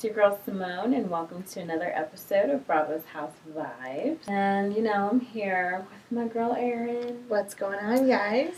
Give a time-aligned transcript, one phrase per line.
[0.00, 4.26] It's your girl Simone, and welcome to another episode of Bravo's House Vibes.
[4.28, 7.22] And you know, I'm here with my girl Erin.
[7.28, 8.54] What's going on, guys?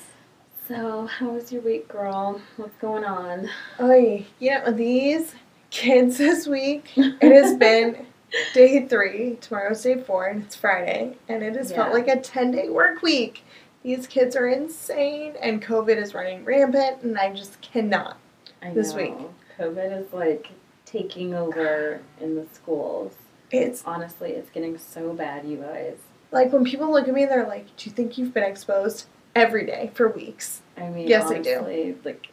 [0.68, 2.41] So, how was your week, girl?
[2.59, 3.50] What's going on?
[3.80, 5.34] Oh, yeah, these
[5.70, 8.06] kids this week, it has been
[8.55, 9.36] day three.
[9.41, 13.02] Tomorrow's day four, and it's Friday, and it has felt like a 10 day work
[13.02, 13.42] week.
[13.83, 18.16] These kids are insane, and COVID is running rampant, and I just cannot.
[18.62, 19.14] I This know, week.
[19.59, 20.52] COVID is like
[20.92, 23.14] taking over in the schools.
[23.50, 25.96] It's Honestly, it's getting so bad, you guys.
[26.30, 29.66] like when people look at me, they're like, Do you think you've been exposed every
[29.66, 30.60] day for weeks?
[30.77, 31.97] I mean, Yes, I do.
[32.05, 32.28] like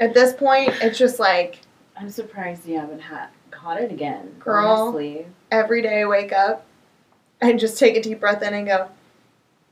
[0.00, 1.58] At this point, it's just like
[1.96, 4.34] I'm surprised you haven't had caught it again.
[4.40, 4.66] Girl.
[4.66, 5.26] honestly.
[5.50, 6.64] every day I wake up
[7.40, 8.88] and just take a deep breath in and go,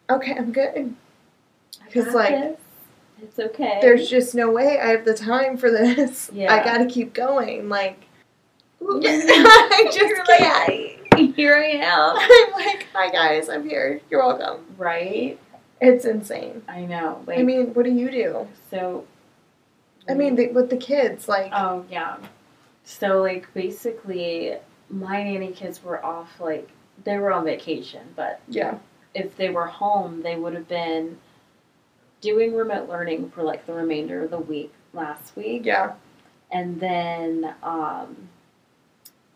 [0.08, 0.94] Okay, I'm good.
[1.86, 2.58] Because like, this.
[3.22, 3.78] It's okay.
[3.80, 6.30] there's just no way I have the time for this.
[6.40, 6.52] Yeah.
[6.54, 7.68] I gotta keep going.
[7.68, 8.04] Like,
[8.82, 11.36] I just like, can't.
[11.36, 12.16] here I am.
[12.16, 14.00] I'm like, hi guys, I'm here.
[14.10, 14.64] You're welcome.
[14.78, 15.38] Right?
[15.80, 16.62] It's insane.
[16.68, 17.22] I know.
[17.26, 18.48] Like, I mean, what do you do?
[18.70, 19.06] so.
[20.08, 22.16] I mean, the, with the kids, like, Oh yeah.
[22.84, 24.56] So like basically,
[24.88, 26.40] my nanny kids were off.
[26.40, 26.68] Like
[27.04, 28.78] they were on vacation, but yeah,
[29.14, 31.18] if they were home, they would have been
[32.20, 35.64] doing remote learning for like the remainder of the week last week.
[35.64, 35.92] yeah,
[36.50, 38.28] and then um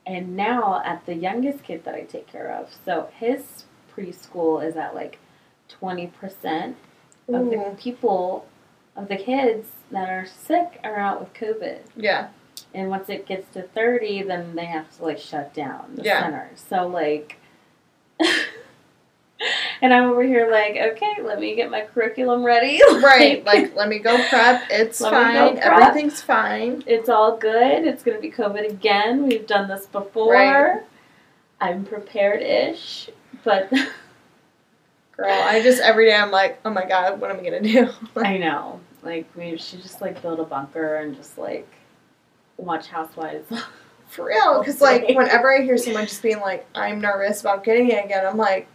[0.06, 4.76] and now at the youngest kid that I take care of, so his preschool is
[4.76, 5.18] at like
[5.68, 6.76] twenty percent
[7.28, 8.46] of the people
[8.96, 11.78] of the kids that are sick are out with COVID.
[11.96, 12.28] yeah,
[12.74, 16.20] And once it gets to thirty, then they have to like shut down the Yeah.
[16.22, 16.50] center.
[16.54, 17.36] So like
[19.84, 22.80] And I'm over here like, okay, let me get my curriculum ready.
[23.02, 23.44] right.
[23.44, 24.62] Like, let me go prep.
[24.70, 25.58] It's fine.
[25.58, 25.62] prep.
[25.62, 26.82] Everything's fine.
[26.86, 27.84] It's all good.
[27.84, 29.26] It's going to be COVID again.
[29.26, 30.32] We've done this before.
[30.32, 30.80] Right.
[31.60, 33.10] I'm prepared ish,
[33.44, 33.70] but
[35.16, 37.88] Girl, I just every day I'm like, oh my god, what am I gonna do?
[38.16, 38.80] I know.
[39.02, 41.68] Like, we should just like build a bunker and just like
[42.56, 43.46] watch Housewives.
[44.08, 47.90] For real, because like whenever I hear someone just being like, "I'm nervous about getting
[47.90, 48.68] it again," I'm like,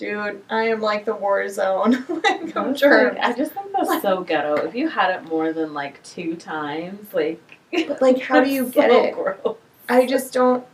[0.00, 4.22] "Dude, I am like the war zone." like I'm sure, I just think that's so
[4.24, 4.54] ghetto.
[4.66, 7.58] If you had it more than like two times, like.
[7.86, 9.14] but like, how do you get so it?
[9.14, 9.56] gross.
[9.88, 10.64] I just don't.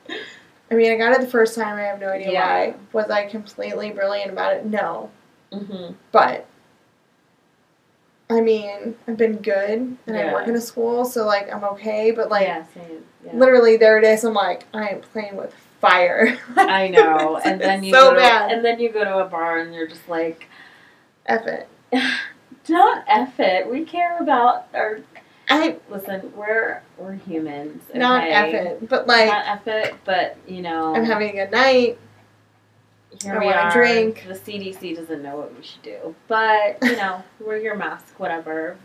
[0.70, 1.76] I mean, I got it the first time.
[1.76, 2.46] I have no idea Yeah.
[2.68, 2.74] why.
[2.92, 4.64] Was I completely brilliant about it?
[4.66, 5.10] No,
[5.52, 6.46] hmm but
[8.28, 12.10] I mean, I've been good, and I work in a school, so like I'm okay.
[12.12, 12.64] But like, yeah.
[13.24, 13.32] Yeah.
[13.34, 14.24] literally, there it is.
[14.24, 16.38] I'm like, I am playing with fire.
[16.56, 17.40] I know.
[17.44, 18.52] And then you so go to, bad.
[18.52, 20.48] and then you go to a bar and you're just like,
[21.26, 21.68] F it.
[22.66, 23.70] don't f it.
[23.70, 25.00] We care about our
[25.48, 27.82] I Listen, we're we're humans.
[27.90, 27.98] Okay?
[27.98, 31.52] not F it, but like Not F it, but you know, I'm having a good
[31.52, 31.98] night.
[33.22, 33.70] here I we are.
[33.72, 34.24] drink.
[34.26, 38.76] The CDC doesn't know what we should do, but you know, wear your mask, whatever.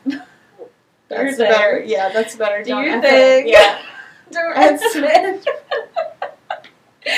[1.07, 1.83] That's better.
[1.83, 2.63] Yeah, that's better.
[2.63, 3.47] Do Don't your thing.
[3.47, 3.81] Yeah.
[4.31, 5.47] Don't F it.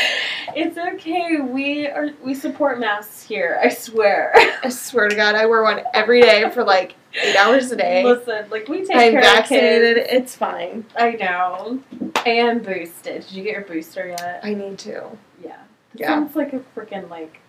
[0.56, 1.40] It's okay.
[1.40, 3.60] We are we support masks here.
[3.64, 4.32] I swear.
[4.64, 8.04] I swear to God, I wear one every day for like eight hours a day.
[8.04, 9.98] Listen, like we take I'm care vaccinated.
[9.98, 10.14] of kids.
[10.14, 10.86] It's fine.
[10.96, 11.80] I know.
[12.26, 13.22] And boosted.
[13.24, 14.42] Did you get your booster yet?
[14.44, 15.06] I need to.
[15.44, 15.54] Yeah.
[15.96, 16.08] It Yeah.
[16.10, 17.40] Sounds like a freaking like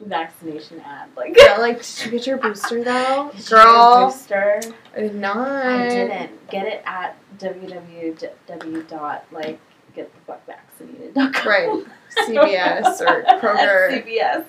[0.00, 1.08] vaccination ad.
[1.16, 4.06] Like Yeah, like, did you get your booster though, Did you get girl?
[4.06, 4.60] booster.
[4.96, 5.66] I did not.
[5.66, 9.58] I didn't get it at www dot like
[9.94, 11.14] get the fuck vaccinated.
[11.46, 11.84] Right.
[12.28, 14.04] CVS or Kroger.
[14.04, 14.44] CVS.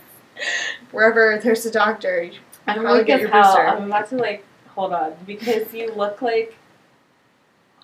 [0.91, 2.29] Wherever there's a doctor.
[2.67, 3.43] I'm Probably get your hell.
[3.43, 3.67] booster.
[3.67, 6.55] I'm about to like hold on because you look like.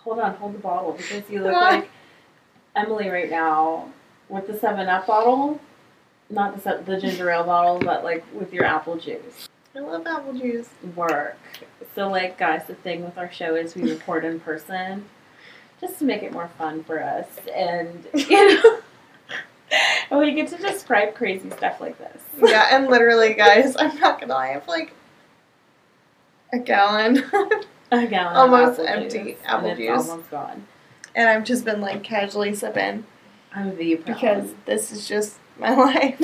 [0.01, 1.89] Hold on, hold the bottle because you look like
[2.75, 3.89] Emily right now
[4.29, 5.59] with the Seven Up bottle,
[6.29, 9.47] not the se- the ginger ale bottle, but like with your apple juice.
[9.75, 10.69] I love apple juice.
[10.95, 11.37] Work.
[11.95, 15.05] So like, guys, the thing with our show is we record in person,
[15.81, 18.79] just to make it more fun for us, and you know,
[20.11, 22.21] and we get to describe crazy stuff like this.
[22.41, 24.93] Yeah, and literally, guys, I'm not gonna lie, I have like
[26.53, 27.23] a gallon,
[27.91, 30.09] A gallon Almost apple empty juice, apple juice.
[30.09, 30.65] almost gone.
[31.15, 33.05] and I've just been like casually sipping
[33.53, 36.15] I'm the because this is just my life.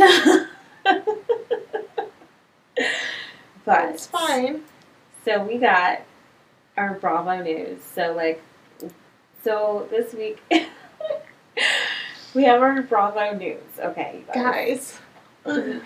[3.66, 4.62] but It's fine.
[5.24, 6.02] So we got
[6.78, 7.82] our Bravo news.
[7.84, 8.42] So like,
[9.46, 10.42] so this week
[12.34, 13.62] we have our Bravo news.
[13.80, 15.00] Okay, you guys.
[15.46, 15.80] Guys,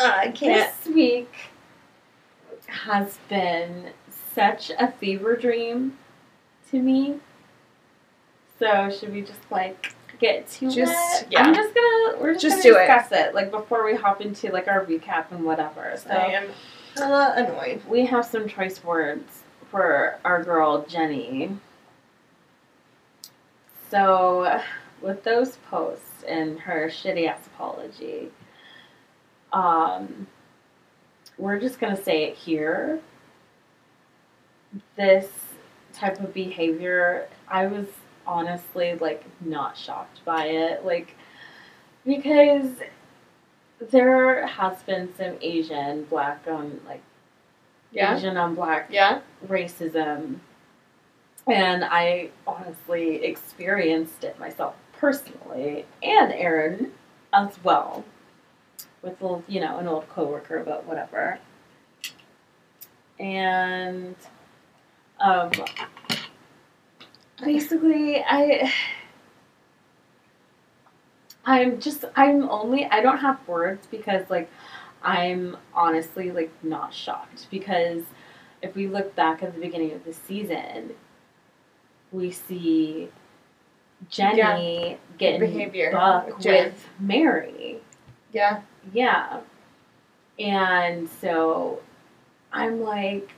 [0.00, 0.72] uh, I can't.
[0.84, 1.32] This week
[2.66, 3.90] has been
[4.34, 5.96] such a fever dream
[6.72, 7.20] to me.
[8.58, 11.28] So should we just like get to Just- it?
[11.30, 11.42] yeah.
[11.44, 12.86] I'm just gonna we're just, Just gonna do it.
[12.86, 13.34] discuss it.
[13.34, 15.94] like before we hop into like our recap and whatever.
[15.96, 16.48] So I am
[16.96, 17.80] hella annoyed.
[17.88, 21.56] we have some choice words for our girl Jennie.
[23.92, 24.58] So
[25.02, 28.30] with those posts and her shitty ass apology,
[29.52, 30.26] um,
[31.36, 33.00] we're just gonna say it here.
[34.96, 35.28] This
[35.92, 37.84] type of behavior, I was
[38.26, 41.14] honestly like not shocked by it, like
[42.06, 42.70] because
[43.90, 47.02] there has been some Asian black on like
[47.90, 48.16] Yeah.
[48.16, 49.20] Asian on black Yeah.
[49.46, 50.38] racism.
[51.46, 56.92] And I honestly experienced it myself personally, and Erin
[57.32, 58.04] as well,
[59.02, 61.40] with you know an old coworker, but whatever.
[63.18, 64.14] And
[65.20, 65.50] um,
[67.42, 68.72] basically, I
[71.44, 74.50] I'm just I'm only I don't have words because like
[75.02, 78.04] I'm honestly like not shocked because
[78.62, 80.94] if we look back at the beginning of the season,
[82.12, 83.08] we see
[84.08, 86.64] Jennie getting Behavior buck with Jen.
[86.66, 87.78] with Mary.
[88.32, 88.62] Yeah.
[88.92, 89.40] Yeah.
[90.38, 91.80] And so
[92.52, 93.30] I'm like,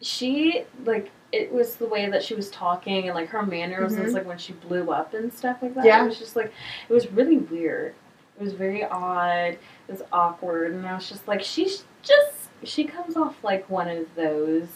[0.00, 4.14] she, like, it was the way that she was talking and, like, her mannerisms, Mhm.
[4.14, 5.84] like, when she blew up and stuff like that.
[5.84, 6.02] Yeah.
[6.04, 6.52] It was just, like,
[6.88, 7.94] it was really weird.
[8.38, 9.54] It was very odd.
[9.54, 9.58] It
[9.88, 10.72] was awkward.
[10.72, 14.68] And I was just like, she's just, she comes off like one of those,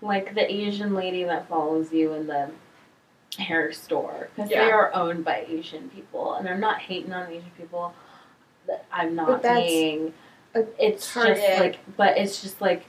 [0.00, 2.50] like, the Asian lady that follows you in the
[3.38, 4.28] hair store.
[4.34, 6.34] Because they are owned by Asian people.
[6.34, 7.94] And I'm not hating on Asian people.
[8.92, 10.12] I'm not But that's being
[10.54, 11.36] a it's target.
[11.36, 12.84] just like but it's just like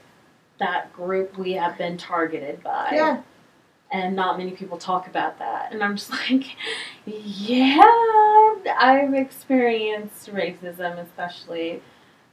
[0.58, 3.22] that group we have been targeted by Yeah.
[3.90, 6.44] and not many people talk about that and i'm just like
[7.06, 7.80] yeah
[8.78, 11.82] i've experienced racism especially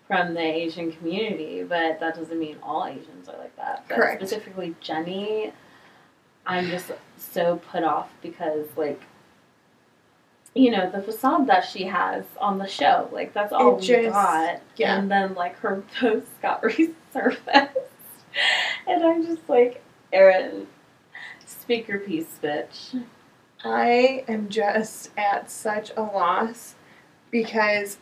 [0.08, 4.22] from the asian community but that doesn't mean all asians are like that but Correct.
[4.22, 5.52] specifically jennie
[6.46, 9.02] i'm just so put off because like
[10.56, 13.88] you know the facade that she has on the show like that's all It we
[13.88, 14.98] just- got yeah.
[14.98, 17.70] and then like her posts got resurfaced
[18.88, 19.84] and i'm just like
[20.14, 20.68] erin
[21.46, 23.04] speak your piece bitch
[23.66, 26.76] I am just at such a loss
[27.32, 27.98] because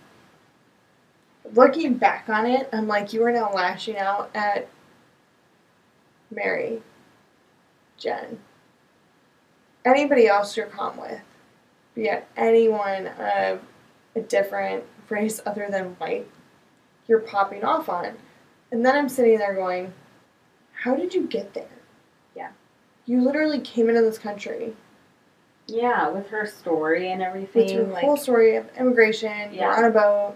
[1.53, 4.67] looking back on it, I'm like, you are now lashing out at
[6.31, 6.81] Mary,
[7.97, 8.39] Jen,
[9.83, 11.21] anybody else you're calm with,
[11.93, 13.61] be it anyone of
[14.15, 16.27] a different race other than white,
[17.07, 18.17] you're popping off on.
[18.71, 19.93] And then I'm sitting there going,
[20.73, 21.69] how did you get there?
[22.35, 22.51] Yeah.
[23.05, 24.75] You literally came into this country
[25.67, 29.85] yeah with her story and everything with her like whole story of immigration, you're on
[29.85, 30.35] a boat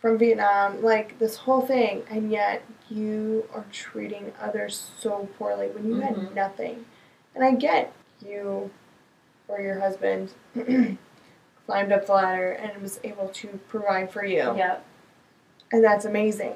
[0.00, 5.86] from Vietnam, like this whole thing, and yet you are treating others so poorly when
[5.86, 6.34] you had Mhm.
[6.34, 6.86] nothing.
[7.34, 7.92] And I get
[8.26, 8.70] you
[9.48, 10.32] or your husband
[11.66, 14.78] climbed up the ladder and was able to provide for you, yeah
[15.72, 16.54] and that's amazing.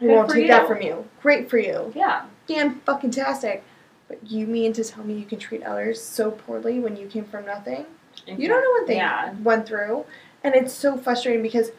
[0.00, 1.06] I won't take that from you.
[1.22, 1.92] Great for you.
[1.94, 3.62] yeah Damn fucking tastic.
[4.08, 7.24] But you mean to tell me you can treat others so poorly when you came
[7.24, 7.86] from nothing?
[8.26, 10.04] You don't know what they yeah went through.
[10.44, 11.70] And it's so frustrating because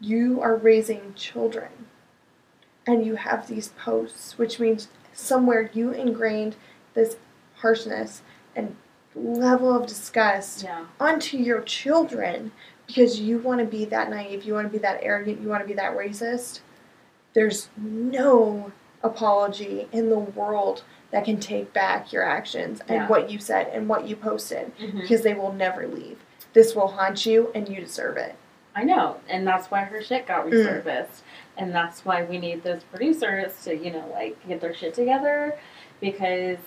[0.00, 1.68] you are raising children
[2.86, 6.56] and you have these posts, which means somewhere you ingrained
[6.94, 7.16] this
[7.56, 8.22] harshness
[8.56, 8.74] and
[9.14, 12.52] level of disgust yeah onto your children
[12.86, 15.62] because you want to be that naive, you want to be that arrogant, you want
[15.62, 16.60] to be that racist.
[17.34, 23.08] There's no apology in the world that can take back your actions and Yeah.
[23.08, 25.00] what you said and what you posted Mhm.
[25.02, 26.18] because they will never leave.
[26.52, 28.34] This will haunt you and you deserve it.
[28.74, 30.52] I know, and that's why her shit got Mm.
[30.52, 31.22] resurfaced,
[31.56, 35.58] and that's why we need those producers to, you know, like get their shit together,
[36.00, 36.58] because,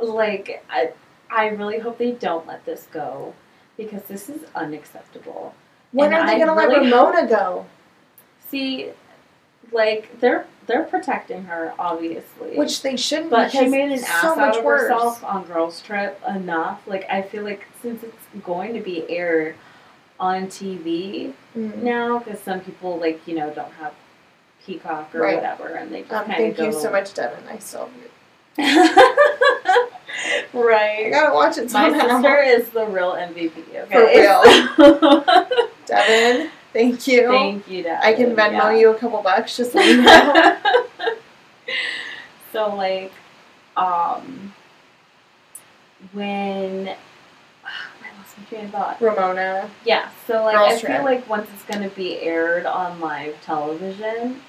[0.00, 0.92] like, I,
[1.30, 3.34] I really hope they don't let this go,
[3.76, 5.54] because this is unacceptable.
[5.92, 7.66] When And are they going to let really Ramona go?
[8.48, 8.90] See,
[9.70, 14.36] like they're they're protecting her, obviously, Which they shouldn't but she made an so ass
[14.36, 14.82] much out of worse.
[14.82, 16.80] herself on Girls Trip enough.
[16.86, 19.54] Like I feel like since it's going to be aired
[20.20, 21.76] on TV, Mm.
[21.82, 23.92] now because some people like you know don't have
[24.64, 25.36] Peacock or Right.
[25.36, 26.64] whatever, and they just Um, kind of thank go.
[26.66, 27.44] you so much, Devin.
[27.50, 27.88] I still
[28.60, 29.86] I
[30.52, 31.10] right.
[31.12, 32.16] gotta watch it My somehow.
[32.20, 33.62] sister is the real MVP.
[33.82, 34.26] Okay.
[34.26, 35.24] For real.
[35.86, 37.28] Devin, thank you.
[37.28, 38.00] Thank you, Dad.
[38.02, 38.72] I can Venmo Yeah.
[38.72, 40.56] you a couple bucks just so you know.
[42.52, 43.12] so like,
[43.76, 44.52] um,
[46.12, 46.94] when
[48.48, 49.00] train of thought.
[49.00, 49.68] Ramona.
[49.84, 50.92] Yeah, so like Girls I Trip.
[50.96, 54.40] feel like once it's gonna be aired on live television,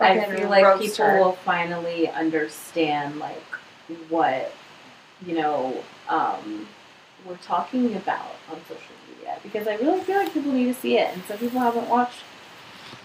[0.00, 1.18] I Fucking feel like roast people her.
[1.18, 3.42] will finally understand like
[4.08, 4.52] what
[5.26, 6.68] you know um,
[7.26, 10.98] we're talking about on social media because I really feel like people need to see
[10.98, 12.20] it, and some people haven't watched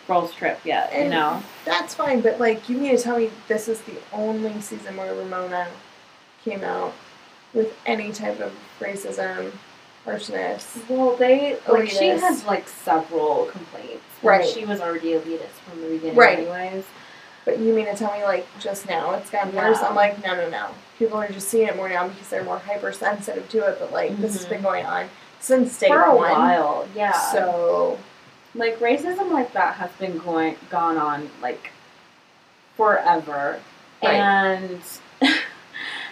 [0.07, 0.91] Girls Trip yet.
[0.93, 3.95] you And- know, That's fine, but like you need to tell me this is the
[4.12, 5.67] only season where Ramona
[6.43, 6.93] came out
[7.53, 9.51] with any type of racism,
[10.05, 10.77] harshness.
[10.89, 12.19] well they like she Elitist.
[12.19, 14.03] had like several complaints.
[14.22, 14.48] Right.
[14.48, 16.39] she was already elitist from the beginning, Right.
[16.39, 16.86] anyways.
[17.45, 19.79] But you mean to tell me like just now it's gotten worse?
[19.79, 20.67] I'm like, no, no, no.
[20.98, 23.77] People are just seeing it more now because they're more hypersensitive to it.
[23.79, 24.50] But like this has Mhm.
[24.50, 25.10] been going on
[25.41, 26.31] since day For a one.
[26.31, 27.12] while, yeah.
[27.12, 28.00] So
[28.55, 31.72] like racism like that has been going gone on like
[32.77, 33.60] forever
[34.01, 34.13] Right.
[34.13, 34.81] and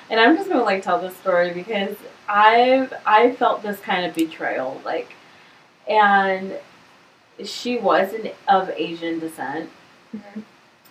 [0.10, 1.96] and i'm just gonna like tell this story because
[2.32, 5.14] i've i felt this kind of betrayal like
[5.88, 6.58] and
[7.44, 9.70] she was an, of asian descent
[10.16, 10.44] Mhm.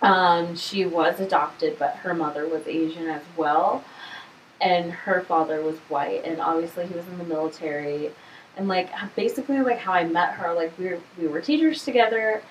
[0.03, 3.85] um, she was adopted but her mother was asian as well
[4.61, 8.11] and her father was white and obviously he was in the military
[8.57, 12.43] and like basically like how I met her like we were, we were teachers together.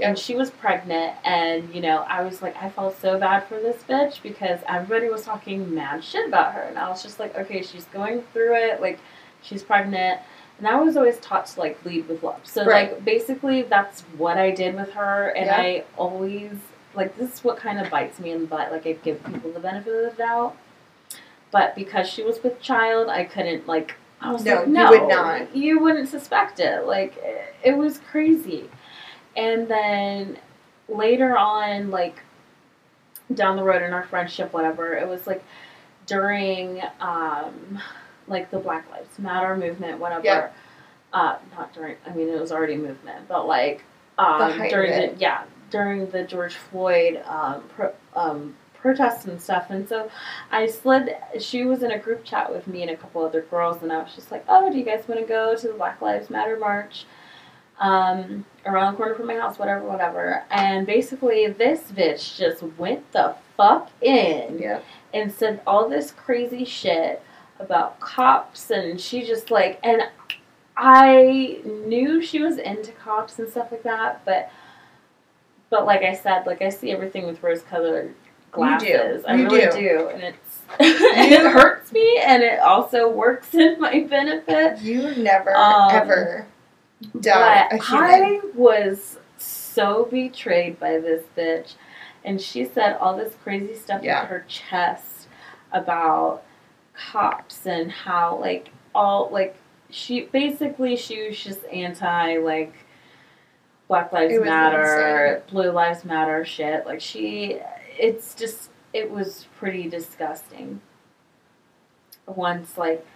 [0.00, 3.60] And she was pregnant and you know I was like I felt so bad for
[3.60, 6.62] this bitch because everybody was talking mad shit about her.
[6.62, 8.98] And I was just like okay she's going through it like
[9.42, 10.20] she's pregnant.
[10.58, 12.40] And I was always taught to like lead with love.
[12.44, 12.92] So Right.
[12.92, 15.28] like basically that's what I did with her.
[15.36, 15.56] And Yeah.
[15.56, 16.52] I always
[16.94, 18.72] like this is what kind of bites me in the butt.
[18.72, 20.56] Like I give people the benefit of the doubt.
[21.52, 24.90] But because she was with child I couldn't like I was No, like you no
[24.90, 25.54] would not.
[25.56, 26.86] you wouldn't suspect it.
[26.86, 28.68] Like it, it was crazy
[29.36, 30.38] and then
[30.88, 32.20] later on like
[33.34, 35.44] down the road in our friendship whatever it was like
[36.06, 37.80] during um
[38.28, 40.24] like the black lives matter movement whatever.
[40.24, 40.50] Yeah.
[41.12, 43.82] uh not during i mean it was already a movement but like
[44.18, 49.66] um during the yeah during the george floyd um, pro, um protests and stuff.
[49.70, 50.08] And so
[50.52, 53.82] i slid she was in a group chat with me and a couple other girls
[53.82, 56.00] and i was just like oh do you guys want to go to the black
[56.00, 57.04] lives matter march?
[57.78, 60.44] Um, around the corner from my house, whatever, whatever.
[60.50, 64.80] And basically, this bitch just went the fuck in yeah,
[65.14, 67.22] and said all this crazy shit
[67.58, 70.02] about cops, and she just like, and
[70.76, 74.50] I knew she was into cops and stuff like that, but,
[75.70, 78.14] but like I said, like I see everything with rose-colored
[78.52, 79.24] glasses.
[79.26, 79.70] I You really do.
[79.80, 80.60] do, and it's.
[80.80, 84.80] and it hurts me, and it also works in my benefit.
[84.80, 86.46] you never Um, ever
[87.20, 87.80] doubt But.
[87.90, 91.74] I was so betrayed by this bitch.
[92.24, 94.22] And she said all this crazy stuff Yeah.
[94.22, 95.28] in her chest
[95.72, 96.42] about
[96.94, 99.56] cops and how, like, all, like,
[99.90, 102.72] she basically, she was just anti, like,
[103.86, 106.84] Black Lives Matter, Blue Lives Matter shit.
[106.86, 107.60] Like, she,
[107.96, 110.80] it's just, it was pretty disgusting.
[112.26, 113.06] Once, like,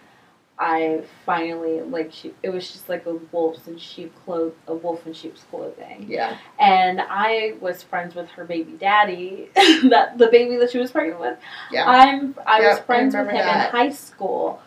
[0.62, 2.34] I finally like she.
[2.42, 6.04] It was just like a wolves and sheep cloth, a wolf in sheep's clothing.
[6.06, 10.90] yeah, And I was friends with her baby daddy, that the baby that she was
[10.90, 11.38] pregnant with.
[11.72, 11.86] yeah.
[11.88, 13.66] I'm I was Yep, I friends with him that.
[13.66, 14.60] in high school,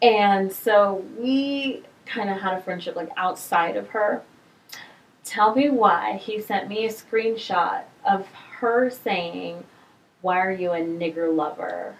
[0.00, 4.22] and so we kind of had a friendship like outside of her.
[5.24, 8.26] Tell me why he sent me a screenshot of
[8.60, 9.64] her saying,
[10.22, 11.96] "Why are you a nigger lover?"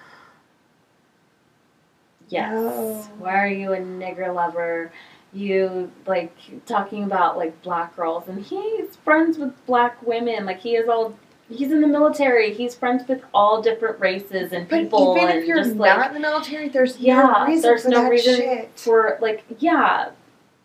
[2.35, 3.09] Yes.
[3.19, 4.93] Why are you a nigger lover?
[5.33, 6.37] You like
[6.67, 10.45] talking about like black girls, and he's friends with black women.
[10.47, 11.17] Like he is all.
[11.51, 12.55] He's in the military.
[12.55, 15.99] He's friends with all different races and But people, even and if you're just not
[15.99, 18.71] like in the military, there's Yeah, no reason there's no reason shit.
[18.77, 20.11] for like yeah,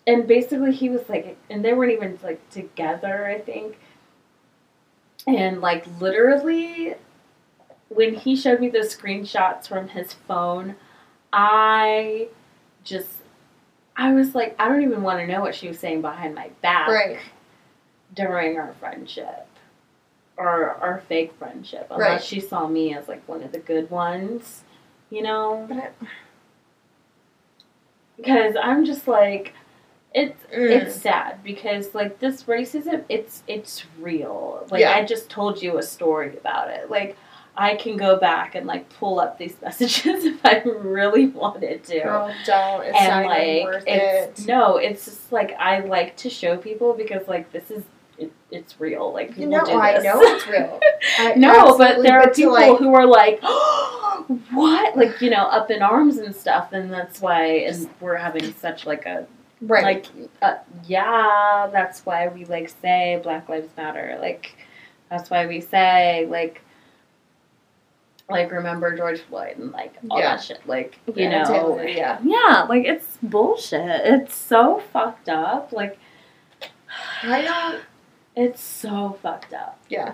[0.07, 3.25] and basically he was like, and they weren't even like together.
[3.25, 3.77] I think,
[5.27, 6.95] and like literally,
[7.89, 10.75] when he showed me those screenshots from his phone,
[11.33, 12.27] I
[12.83, 13.07] just.
[13.95, 16.49] I was like, I don't even want to know what she was saying behind my
[16.61, 17.19] back Right.
[18.15, 19.45] during our friendship
[20.37, 22.23] or our fake friendship unless Right.
[22.23, 24.63] she saw me as like one of the good ones
[25.09, 25.67] you know
[28.15, 29.53] because i'm just like
[30.13, 30.69] it's Mm.
[30.71, 34.93] it's sad because like this racism it's it's real like Yeah.
[34.95, 37.17] i just told you a story about it like
[37.59, 41.99] i can go back and like pull up these messages if i really wanted to
[41.99, 42.83] Girl, don't.
[42.85, 44.47] It's and not even worth it's it.
[44.47, 47.83] no it's just like i like to show people because like this is
[48.19, 49.13] it, it's real.
[49.13, 50.03] Like You people know, do I this.
[50.03, 50.79] know it's real.
[51.19, 53.41] I no, but there are people like- who are like,
[54.51, 54.97] what?
[54.97, 58.85] Like you know, up in arms and stuff, and that's why, and we're having such
[58.85, 59.25] like a
[59.61, 59.83] right.
[59.83, 60.05] like,
[60.41, 64.17] uh, yeah, that's why we like say Black Lives Matter.
[64.19, 64.55] Like,
[65.09, 66.61] that's why we say like.
[68.29, 70.35] Like remember George Floyd and like all Yeah.
[70.35, 70.59] that shit.
[70.67, 72.19] Like you Yeah, know, Taylor, yeah.
[72.23, 74.01] yeah, like it's bullshit.
[74.05, 75.71] It's so fucked up.
[75.71, 75.97] Like
[77.23, 77.81] I don't.
[78.35, 79.79] it's so fucked up.
[79.89, 80.13] Yeah.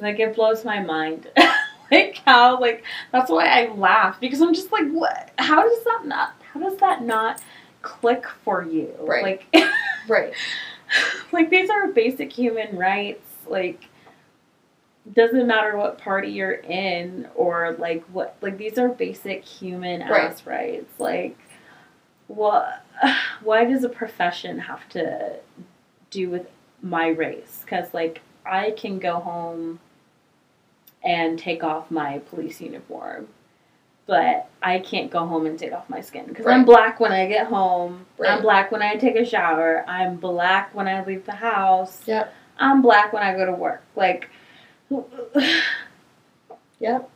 [0.00, 1.28] Like it blows my mind.
[1.90, 6.02] like how like that's why I laugh because I'm just like what how does that
[6.06, 7.42] not how does that not
[7.82, 8.92] click for you?
[9.00, 9.22] Right.
[9.52, 9.54] Like
[10.08, 10.32] Right.
[11.32, 13.28] like these are basic human rights.
[13.46, 13.84] Like
[15.10, 20.30] doesn't matter what party you're in or like what like these are basic human Right.
[20.30, 21.00] ass rights.
[21.00, 21.36] Like
[22.28, 22.84] what
[23.42, 25.36] why does a profession have to
[26.10, 26.46] do with
[26.82, 27.64] my race?
[27.66, 29.80] Cuz like I can go home
[31.04, 33.28] and take off my police uniform.
[34.06, 37.26] But I can't go home and take off my skin because I'm black when I
[37.26, 38.06] get home.
[38.18, 38.30] Right.
[38.32, 39.84] I'm black when I take a shower.
[39.88, 42.02] I'm black when I leave the house.
[42.06, 42.32] Yep.
[42.58, 43.82] I'm black when I go to work.
[43.94, 44.28] Like,
[46.80, 47.08] Yep.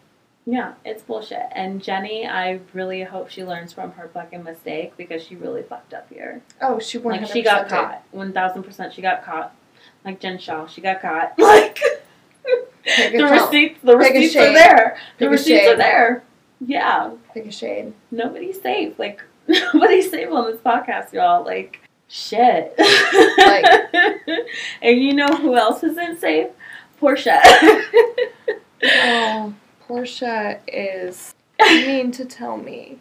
[0.46, 1.42] yeah, it's bullshit.
[1.52, 5.92] And Jennie, I really hope she learns from her fucking mistake because she really fucked
[5.92, 6.40] up here.
[6.62, 8.04] Oh, she one Like, she got caught.
[8.14, 9.54] 1000% she got caught.
[10.04, 11.34] Like Jen Shah, she got caught.
[12.86, 14.96] Like, the receipts, the Pick receipts are there.
[15.18, 16.22] The Pick receipts are there.
[16.64, 17.10] Yeah.
[17.34, 17.92] Pick a shade.
[18.12, 18.96] nobody's safe.
[19.00, 21.44] Like nobody's safe on this podcast, y'all.
[21.44, 22.72] Like shit.
[22.78, 23.66] Like-
[24.82, 26.50] and you know who else isn't safe?
[27.00, 27.40] Porsha.
[28.84, 29.54] Oh,
[29.88, 32.98] Porsha is You mean to tell me.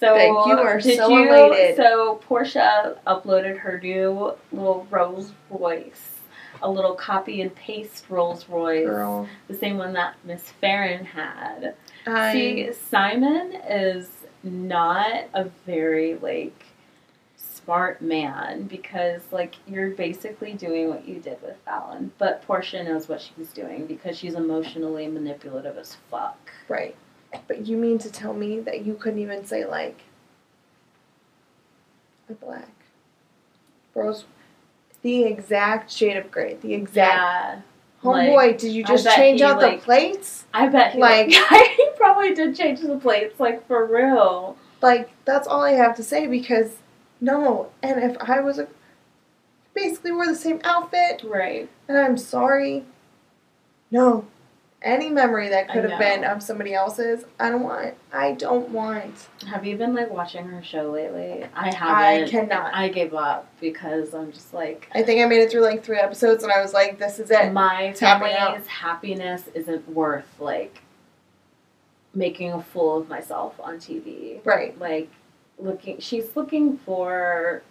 [0.00, 1.76] so Thank you, are did so you- elated.
[1.76, 6.14] So Porsha uploaded her new little Rolls Royce.
[6.60, 11.74] A little copy and paste Rolls Royce, Girl, the same one that Miss Falynn had.
[12.04, 14.08] I See, Simon is
[14.42, 16.64] not a very like
[17.68, 23.10] smart man because like you're basically doing what you did with Falynn, but Porsha knows
[23.10, 26.38] what she's doing because she's emotionally manipulative as fuck.
[26.68, 26.96] right.
[27.46, 30.00] But you mean to tell me that you couldn't even say like
[32.30, 32.70] a black
[33.94, 34.24] rose,
[35.02, 37.14] the exact shade of gray, the exact.
[37.18, 37.60] Yeah,
[38.02, 40.46] Homeboy, like, did you just change he, out like- the plates?
[40.54, 44.56] I bet he Like- like he probably did change the plates like for real.
[44.80, 46.78] Like that's all I have to say because
[47.20, 47.70] no.
[47.82, 48.68] And if I was a
[49.74, 51.68] basically wore the same outfit, Right.
[51.88, 52.84] and I'm sorry,
[53.90, 54.26] no.
[54.80, 57.94] Any memory that could have been of somebody else's, I don't want.
[58.12, 59.12] I don't want.
[59.48, 61.44] Have you been like watching her show lately?
[61.52, 61.96] I haven't.
[61.96, 62.72] I cannot.
[62.74, 65.98] I gave up because I'm just like I think I made it through like three
[65.98, 70.80] episodes, and I was like, "This is it." my Tapping family's happiness isn't worth like
[72.14, 74.40] making a fool of myself on TV.
[74.44, 74.78] Right.
[74.78, 75.10] Like
[75.58, 77.62] looking she's looking for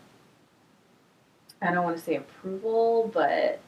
[1.61, 3.59] I don't want to say approval, but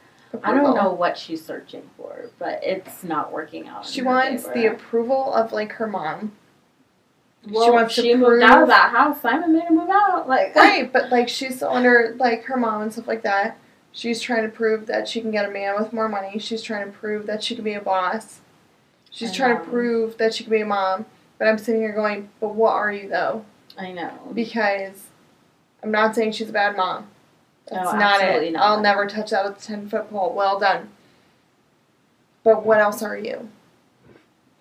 [0.43, 3.85] I don't know what she's searching for, but it's not working out.
[3.85, 6.33] She wants the approval of like her mom.
[7.49, 9.21] well, she wants to she moved out of that house.
[9.21, 10.29] Simon made her move out.
[10.29, 13.57] Like Right, but like she's still under like her mom and stuff like that.
[13.91, 16.37] She's trying to prove that she can get a man with more money.
[16.37, 18.41] She's trying to prove that she can be a boss.
[19.09, 21.07] She's trying to prove that she can be a mom.
[21.39, 23.45] But I'm sitting here going, but what are you though?
[23.79, 24.11] I know.
[24.33, 25.07] Because
[25.81, 27.07] I'm not saying she's a bad mom.
[27.71, 28.53] Oh, that's No, not it.
[28.53, 28.61] not.
[28.63, 30.33] I'll never touch that with a ten foot pole.
[30.35, 30.89] Well done.
[32.43, 33.49] But what else are you?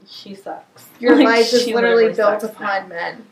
[0.07, 0.89] She sucks.
[1.01, 2.95] Your Like, life is literally built upon now.
[2.95, 3.27] men.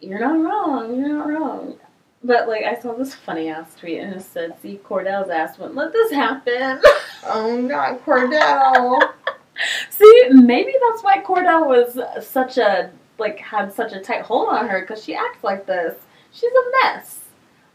[0.00, 0.96] You're not wrong.
[0.98, 1.76] You're not wrong.
[2.24, 5.76] But like, I saw this funny ass tweet and it said, "See, Kordell's ass wouldn't
[5.76, 6.80] let this happen."
[7.24, 9.00] Oh, not Kordell.
[9.90, 14.68] See, maybe that's why Kordell was such a like had such a tight hold on
[14.68, 15.98] her because she acts like this.
[16.32, 17.20] She's a mess.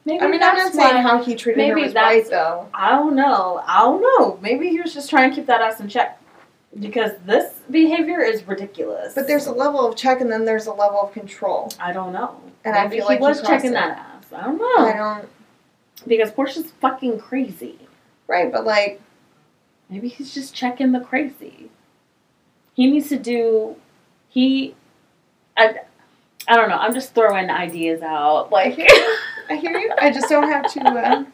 [0.06, 2.30] Maybe I mean, I'm that's not saying how he treated her maybe was that's- right
[2.30, 2.69] though.
[2.73, 3.62] I don't know.
[3.65, 4.39] I don't know.
[4.41, 6.21] Maybe he was just trying to keep that ass in check
[6.80, 9.13] because this behavior is ridiculous.
[9.15, 11.71] But there's a level of check and then there's a level of control.
[11.80, 12.39] I don't know.
[12.63, 13.73] And I feel he like he was checking it.
[13.73, 14.34] that ass.
[14.34, 15.30] I don't know I don't.
[16.08, 17.78] because Porsha's fucking crazy.
[18.28, 19.02] Right, but like,
[19.89, 21.69] Maybe he's just checking the crazy.
[22.73, 23.78] He needs to do.
[24.30, 24.76] He.
[25.58, 25.76] I.
[26.50, 26.78] I don't know.
[26.78, 28.52] I'm just throwing ideas out.
[28.52, 28.80] Like.
[29.50, 29.91] I hear you.
[30.00, 31.28] I just don't have to um,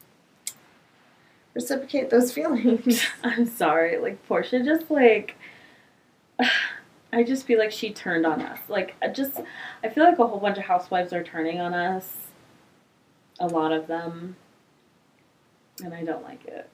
[1.54, 3.02] reciprocate those feelings.
[3.24, 3.98] I'm sorry.
[3.98, 5.36] Like Porsha, just like.
[7.12, 8.60] I just feel like she turned on us.
[8.68, 9.40] Like I just,
[9.82, 12.16] I feel like a whole bunch of housewives are turning on us.
[13.40, 14.36] A lot of them.
[15.82, 16.68] and I don't like it.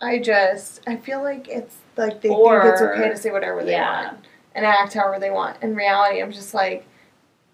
[0.00, 3.62] I just I feel like it's like they Or- think it's okay to say whatever
[3.62, 4.06] they yeah.
[4.14, 5.62] want and act however they want.
[5.62, 6.86] In reality, I'm just like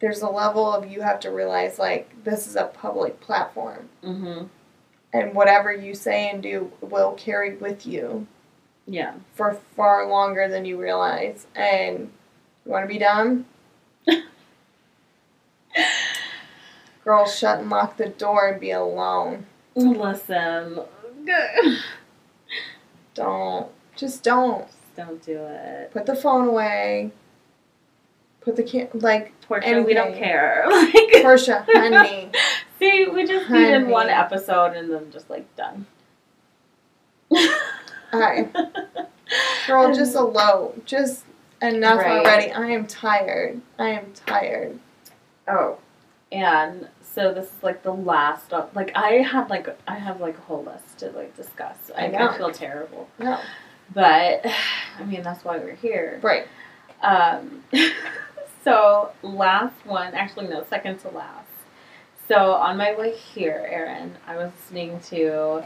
[0.00, 4.44] there's a level of you have to realize like this is a public platform Mm-hmm.
[5.12, 8.26] and whatever you say and do will carry with you
[8.86, 9.14] Yeah.
[9.34, 11.46] for far longer than you realize.
[11.56, 12.10] And
[12.64, 13.46] you want to be dumb?
[17.04, 19.46] Girl, shut and lock the door and be alone.
[19.74, 20.80] Listen.
[23.14, 23.68] Don't.
[23.96, 24.66] Just don't.
[24.98, 25.92] Don't do it.
[25.92, 27.12] Put the phone away.
[28.40, 30.64] Put the cam- like Porsha, we don't care.
[30.68, 30.92] Like,
[31.24, 32.30] Porsha, honey.
[32.80, 33.92] See, we just needed Honey.
[33.92, 35.86] one episode and then just like done.
[38.12, 38.48] Hi.
[39.68, 40.74] Girl, just a low.
[40.84, 41.24] Just
[41.62, 42.18] enough Right.
[42.26, 42.50] already.
[42.50, 43.60] I am tired.
[43.78, 44.80] I am tired.
[45.46, 45.78] Oh.
[46.32, 50.38] And so this is like the last of like I had like I have like
[50.38, 51.76] a whole list to like discuss.
[51.96, 52.34] I, I.
[52.34, 53.08] I feel terrible.
[53.20, 53.38] No.
[53.94, 54.46] But
[54.98, 56.20] I mean that's why we're here.
[56.22, 56.46] Right.
[57.02, 57.64] Um
[58.64, 61.48] so last one, actually no, second to last.
[62.26, 65.64] So on my way here, Erin, I was listening to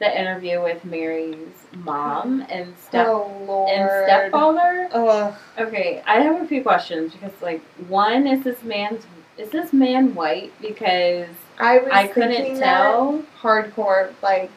[0.00, 3.70] the interview with Mary's mom and step oh Lord.
[3.70, 4.88] and stepfather.
[4.92, 5.34] Ugh.
[5.58, 9.06] Okay, I have a few questions because like one is this man's
[9.38, 11.28] is this man white because
[11.58, 13.22] I was I couldn't tell.
[13.40, 14.12] hardcore.
[14.22, 14.50] Like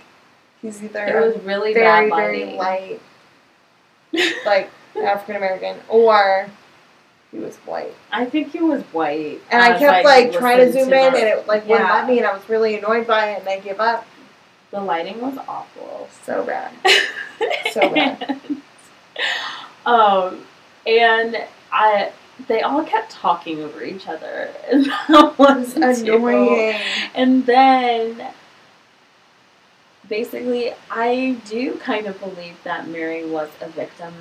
[0.64, 3.00] he's either It was really very bad very light,
[4.46, 6.48] like African American, or
[7.32, 7.94] he was white.
[8.12, 9.42] I think he was white.
[9.52, 11.94] And I kept like trying to zoom in, the- and it like wouldn't Yeah.
[11.96, 14.06] let me, and I was really annoyed by it, and I gave up.
[14.72, 16.08] the lighting was awful.
[16.24, 16.72] So bad.
[17.74, 18.42] So bad.
[19.86, 20.46] um,
[20.88, 21.38] and
[21.72, 22.12] I
[22.48, 26.76] they all kept talking over each other, and that was annoying.
[27.14, 28.34] And then,
[30.08, 34.14] basically, I do kind of believe that Mary was a victim.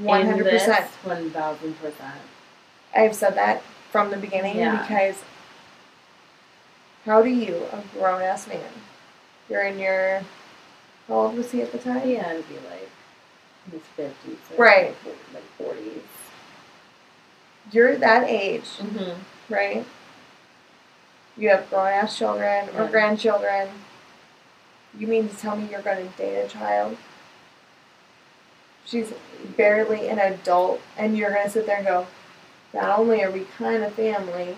[0.00, 0.86] One hundred percent.
[1.02, 2.20] One thousand percent.
[2.94, 4.80] I've said that from the beginning Yeah.
[4.82, 5.16] because
[7.04, 8.60] how do you, a grown ass man,
[9.48, 10.22] you're in your
[11.06, 12.00] how old was he at the time?
[12.00, 12.90] Had to be like
[13.66, 14.94] in his fifties, Right.
[15.32, 16.02] Like forties.
[17.72, 19.52] You're that age, Mm-hmm.
[19.52, 19.86] right?
[21.36, 22.90] You have grown ass children or Yeah.
[22.90, 23.68] grandchildren.
[24.96, 26.96] You mean to tell me you're going to date a child?
[28.84, 29.12] She's
[29.56, 32.06] barely an adult, and you're going to sit there and go,
[32.72, 34.56] not only are we kind of family,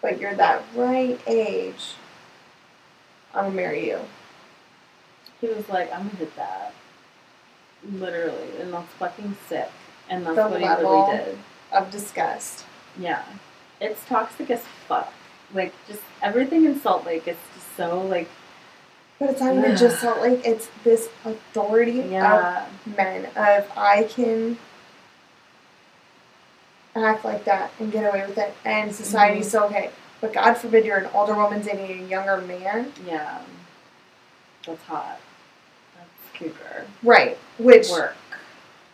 [0.00, 1.94] but you're that right age.
[3.34, 4.00] I'm going to marry you.
[5.40, 6.72] He was like, "I'm gonna hit that."
[7.92, 9.68] Literally, and that's fucking sick.
[10.08, 11.04] And that's The what level.
[11.06, 11.38] he really did.
[11.72, 12.64] Of disgust.
[12.98, 13.22] Yeah,
[13.80, 15.12] it's toxic as fuck.
[15.52, 18.28] Like just everything in Salt Lake is just so like
[19.18, 19.78] But it's not even Ugh.
[19.78, 22.66] just Salt Lake, it's this authority yeah.
[22.66, 24.58] of men of I can
[26.96, 29.50] act like that and get away with it and society's mm-hmm.
[29.50, 29.90] so okay.
[30.20, 32.92] But God forbid you're an older woman dating a younger man.
[33.06, 33.42] Yeah.
[34.66, 35.20] That's hot.
[35.96, 36.86] That's cougar.
[37.02, 37.36] Right.
[37.58, 38.16] Which Work.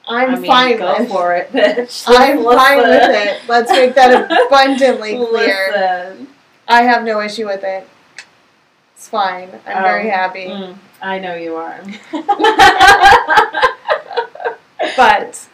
[0.08, 1.08] I'm I mean, fine go with.
[1.08, 2.04] for it, bitch.
[2.08, 2.58] I'm Listen.
[2.58, 3.42] fine with it.
[3.48, 5.72] Let's make that abundantly clear.
[5.72, 6.28] Listen.
[6.66, 7.88] I have no issue with it.
[9.00, 9.48] It's fine.
[9.66, 10.44] I'm very Um, happy.
[10.48, 11.80] Mm, I know you are.
[14.94, 15.48] But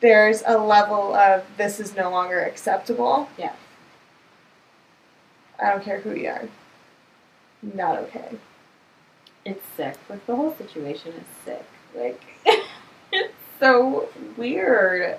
[0.00, 3.30] there's a level of this is no longer acceptable.
[3.38, 3.54] Yeah.
[5.58, 6.48] I don't care who you are.
[7.62, 8.36] Not okay.
[9.46, 9.96] it's sick.
[10.10, 11.64] Like the whole situation is sick.
[11.96, 12.22] Like
[13.12, 15.16] it's so weird.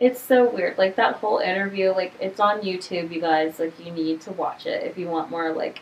[0.00, 0.78] It's so weird.
[0.78, 3.58] Like that whole interview, like it's on YouTube, you guys.
[3.58, 5.80] Like you need to watch it if you want more like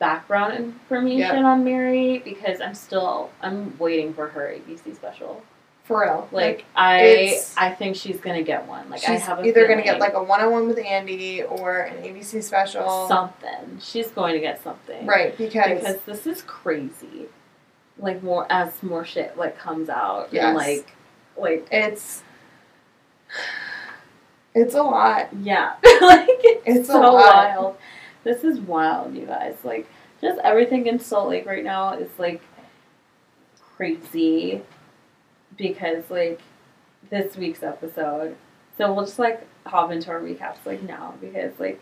[0.00, 5.42] background information on Mary because I'm still I'm waiting for her ABC special.
[5.84, 6.28] For real.
[6.30, 8.88] Like, I I think she's gonna get one.
[8.90, 11.80] Like I have a either gonna get like a one on one with Andy or
[11.80, 13.08] an ABC special.
[13.08, 13.78] something.
[13.80, 15.04] She's going to get something.
[15.04, 17.26] Right, because, because this is crazy.
[17.98, 20.44] Like more as more shit like comes out Yes.
[20.44, 20.92] and like
[21.36, 22.22] like it's
[24.54, 25.28] it's a lot.
[25.42, 27.14] yeah like it's, It's a so lot.
[27.14, 27.76] wild.
[28.24, 29.56] This is wild, you guys.
[29.64, 29.88] Like
[30.20, 32.42] just everything in Salt Lake right now is like
[33.76, 34.62] crazy
[35.56, 36.40] because like
[37.10, 38.36] this week's episode.
[38.76, 41.80] So we'll just like hop into our recaps like now because like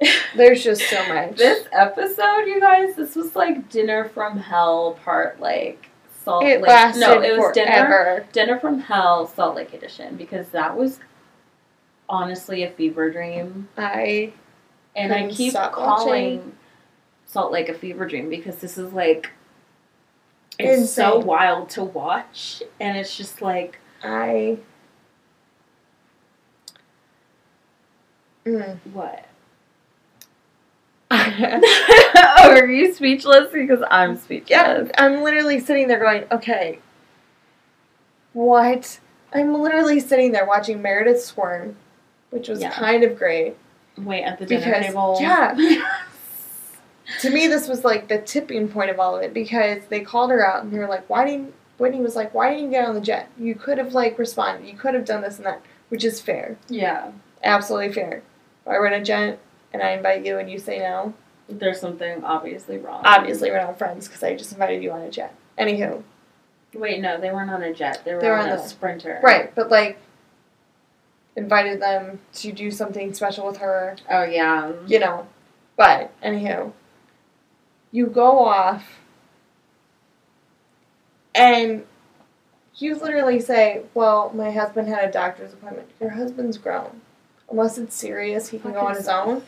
[0.36, 1.36] There's just so much.
[1.36, 5.87] This episode, you guys, this was like dinner from hell part like
[6.28, 6.68] Salt it Lake.
[6.68, 8.26] lasted no, it was dinner forever.
[8.32, 11.00] dinner from hell Salt Lake edition because that was
[12.06, 14.34] honestly a fever dream, I
[14.94, 16.52] and I keep calling
[17.24, 19.30] Salt Lake a fever dream because this is like
[20.58, 24.58] it's so wild to watch and it's just like I.
[28.44, 28.78] Mm.
[28.92, 29.27] what?
[31.10, 31.60] Yeah,
[32.38, 33.50] oh, are you speechless?
[33.52, 34.90] Because I'm speechless.
[34.98, 36.78] I'm literally sitting there going, okay,
[38.32, 39.00] what?
[39.32, 41.76] I'm literally sitting there watching Meredith squirm,
[42.30, 42.70] which was Yeah.
[42.70, 43.56] kind of great.
[43.98, 45.16] Wait at the dinner Because- table.
[45.20, 45.54] yeah.
[47.22, 50.30] To me, this was like the tipping point of all of it because they called
[50.30, 52.86] her out and they were like, why didn't, Whitney was like, why didn't you get
[52.86, 53.30] on the jet?
[53.38, 54.68] You could have like responded.
[54.68, 56.58] You could have done this and that, which is fair.
[56.68, 57.10] yeah.
[57.42, 58.18] Absolutely fair.
[58.60, 59.38] If I were in a jet
[59.72, 61.14] and I invite you and you say no,
[61.48, 63.02] There's something obviously wrong.
[63.04, 65.34] obviously we're not friends because I just invited you on a jet.
[65.58, 66.02] Anywho,
[66.74, 68.02] Wait, no, they weren't on a jet.
[68.04, 69.20] They were, They were on, on a the- sprinter.
[69.22, 69.54] right?
[69.54, 69.98] But like,
[71.34, 74.72] invited them to do something special with her, Oh yeah.
[74.86, 75.26] you know.
[75.76, 76.72] But anywho,
[77.92, 78.84] you go off,
[81.34, 81.84] and
[82.76, 85.88] you literally say, "Well, my husband had a doctor's appointment.
[86.00, 87.00] Your husband's grown.
[87.50, 89.42] Unless it's serious, he can go on his own."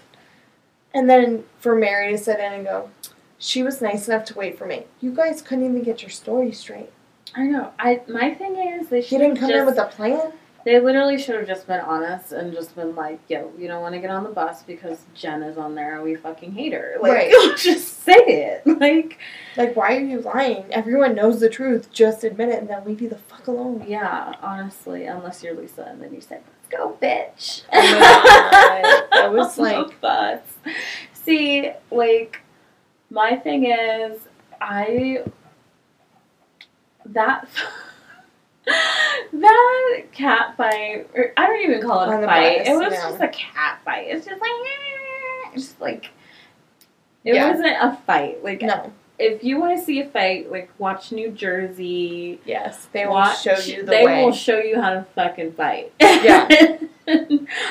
[0.95, 2.91] And then for Mary to sit in and go,
[3.39, 6.53] "She was nice enough to wait for me." You guys couldn't even get your story
[6.53, 6.91] straight.
[7.35, 7.73] I know.
[7.79, 10.33] I my thing is they You didn't come just in with a plan.
[10.65, 13.95] they literally should have just been honest and just been like, "Yo, you don't want
[13.95, 16.97] to get on the bus because Jen is on there and we fucking hate her."
[17.01, 17.57] Like, Right.
[17.57, 18.63] just say it.
[18.81, 19.19] Like,
[19.57, 20.65] Like, why are you lying?
[20.73, 21.93] Everyone knows the truth.
[21.93, 23.85] Just admit it, and then leave you the fuck alone.
[23.87, 29.05] yeah, honestly, unless you're Lisa and then you say, "Let's go, bitch." Oh my God.
[29.13, 30.41] That was like- bus.
[31.13, 32.41] See, like,
[33.11, 34.19] my thing is,
[34.61, 35.25] I
[37.05, 37.49] that
[39.33, 41.09] that cat fight.
[41.15, 42.59] Or I don't even call it On a fight.
[42.61, 43.11] bus, it was yeah.
[43.11, 44.07] just a cat fight.
[44.09, 44.51] It's just like
[45.55, 46.07] it's just like
[47.25, 47.51] it Yeah.
[47.51, 48.43] wasn't a fight.
[48.45, 48.93] Like No.
[49.21, 52.41] If you want to see a fight, like watch New Jersey.
[52.45, 54.25] Yes, they will Watch- show you the they way.
[54.25, 55.93] will show you how to fucking fight.
[56.01, 56.49] Yeah.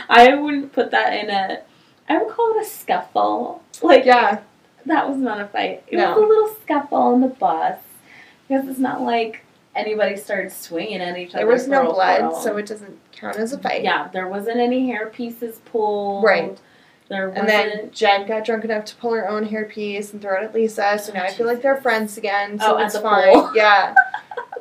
[0.10, 1.62] I wouldn't put that in a.
[2.08, 3.64] I would call it a scuffle.
[3.82, 4.42] Like yeah,
[4.86, 5.84] that was not a fight.
[5.88, 6.10] It No.
[6.14, 7.80] was a little scuffle on the bus
[8.48, 9.44] because it's not like
[9.76, 11.40] anybody started swinging at each other.
[11.40, 13.84] there was no blood, so it doesn't count as a fight.
[13.84, 16.24] Yeah, there wasn't any hair pieces pulled.
[16.24, 16.60] Right.
[17.10, 17.30] There.
[17.30, 20.54] And then Jen got drunk enough to pull her own hairpiece and throw it at
[20.54, 22.60] Lisa, so now I feel like they're friends again.
[22.60, 23.34] So Oh, it's fine.
[23.34, 23.52] pool.
[23.56, 23.96] Yeah.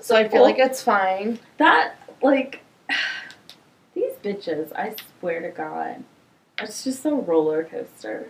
[0.01, 1.41] So I feel like it's fine.
[1.59, 2.61] that like
[3.95, 4.73] these bitches.
[4.77, 6.05] I swear to God,
[6.61, 8.29] it's just a roller coaster.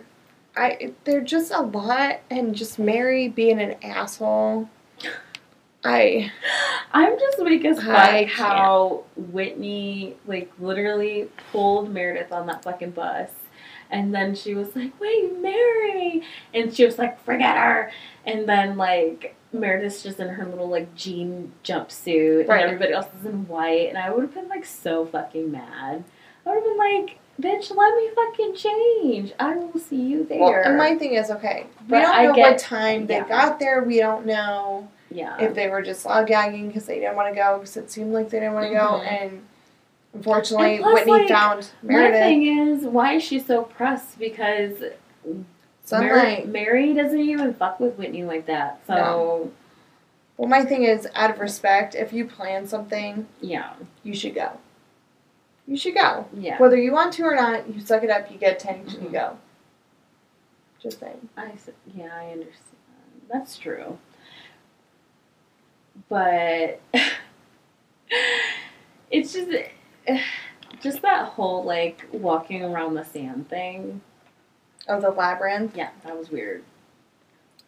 [0.57, 4.67] I they're just a lot, and just Mary being an asshole.
[5.83, 6.31] I
[6.91, 13.29] I'm just weak as fuck how Whitney like literally pulled Meredith on that fucking bus.
[13.91, 16.23] And then she was like, Wait, Mary
[16.53, 17.91] and she was like, Forget her
[18.25, 22.61] and then like Meredith's just in her little like jean jumpsuit Right.
[22.61, 26.03] and everybody else is in white and I would have been like so fucking mad.
[26.45, 29.31] I would have been like, Bitch, let me fucking change.
[29.39, 30.39] I will see you there.
[30.41, 31.67] well, and my thing is okay.
[31.83, 33.27] We But don't I know get- what time they yeah.
[33.29, 33.81] got there.
[33.83, 34.89] We don't know.
[35.09, 35.37] yeah.
[35.39, 38.29] if they were just lollygagging because they didn't want to go because it seemed like
[38.29, 39.07] they didn't want to go Mhm.
[39.23, 39.41] and
[40.19, 44.19] unfortunately plus, whitney like, found My meredith thing is, why is she so pressed?
[44.19, 44.75] Because
[45.91, 48.81] Mary, Mary doesn't even fuck with Whitney like that.
[48.85, 49.51] So
[50.37, 54.51] well my thing is out of respect if you plan something yeah, you should go
[55.67, 56.57] you should go yeah.
[56.57, 59.09] whether you want to or not you suck it up you get tanked and you
[59.09, 59.13] mm-hmm.
[59.13, 59.37] go
[60.81, 61.51] just saying I
[61.93, 62.55] yeah, I understand.
[63.31, 63.97] That's true.
[66.07, 66.79] But
[69.11, 69.49] it's just
[70.81, 74.01] just that whole like walking around the sand thing.
[74.87, 76.63] oh the labyrinth Yeah, that was weird.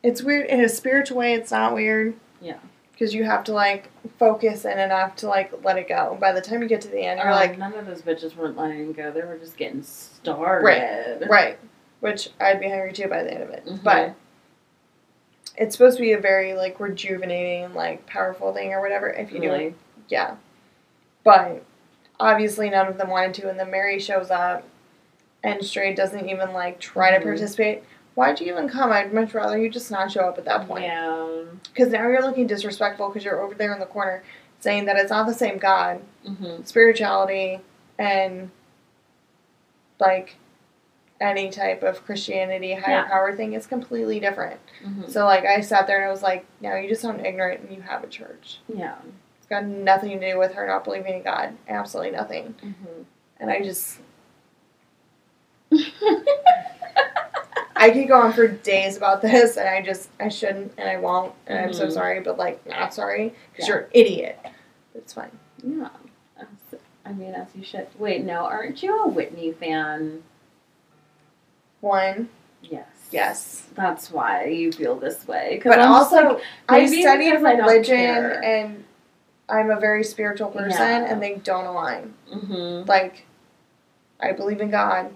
[0.04, 2.58] it's weird in a spiritual way it's not weird Yeah.
[2.94, 6.42] because you have to like focus in enough to like let it go by the
[6.42, 8.94] time you get to the end you're Um, like none of those bitches weren't letting
[8.94, 9.12] go.
[9.12, 10.64] They were just getting started.
[10.66, 11.30] Right.
[11.30, 11.60] Right.
[12.00, 13.66] Which I'd be hungry too by the end of it.
[13.66, 13.84] Mhm.
[13.84, 14.16] But
[15.58, 19.10] it's supposed to be a very like rejuvenating, like powerful thing or whatever.
[19.10, 19.76] If you do it,
[20.08, 20.36] yeah.
[21.24, 21.64] But
[22.22, 24.64] obviously none of them wanted to, and then Mary shows up,
[25.44, 27.84] and Stray doesn't even like try to participate.
[28.16, 28.92] Why'd you even come?
[28.92, 30.84] I'd much rather you just not show up at that point.
[30.84, 31.44] Yeah.
[31.74, 34.22] Because now you're looking disrespectful because you're over there in the corner
[34.60, 36.64] saying that it's not the same God, Mm-hmm.
[36.66, 37.60] spirituality,
[37.98, 38.52] and
[40.00, 40.36] like
[41.20, 43.08] any type of Christianity higher Yeah.
[43.08, 44.60] power thing is completely different.
[44.86, 45.08] Mm-hmm.
[45.10, 47.76] So like I sat there and I was like, no, you just sound ignorant and
[47.76, 48.60] you have a church.
[48.68, 48.96] Yeah.
[49.52, 51.58] Got nothing to do with her not believing in God.
[51.68, 52.56] Absolutely nothing.
[52.64, 53.02] Mm-hmm.
[53.42, 54.00] And I just
[57.76, 60.98] I could go on for days about this, and I just I shouldn't, and I
[60.98, 61.92] won't, and I'm so Mhm.
[61.92, 63.74] sorry, but like not sorry because Yeah.
[63.76, 64.40] you're an idiot.
[64.96, 65.32] It's fine.
[65.64, 65.90] Yeah.
[67.04, 67.88] I mean, as you should.
[68.00, 70.24] Wait, no, aren't you a Whitney fan?
[71.82, 72.30] One,
[72.62, 72.86] Yes.
[73.12, 75.60] yes, That's why you feel this way.
[75.64, 78.44] but I'm also like, I studied I religion, care.
[78.44, 78.86] and
[79.52, 80.72] I'm a very spiritual person,
[81.04, 81.06] Yeah.
[81.12, 82.14] and they don't align.
[82.32, 82.88] mhm.
[82.88, 83.26] Like,
[84.20, 85.14] I believe in God.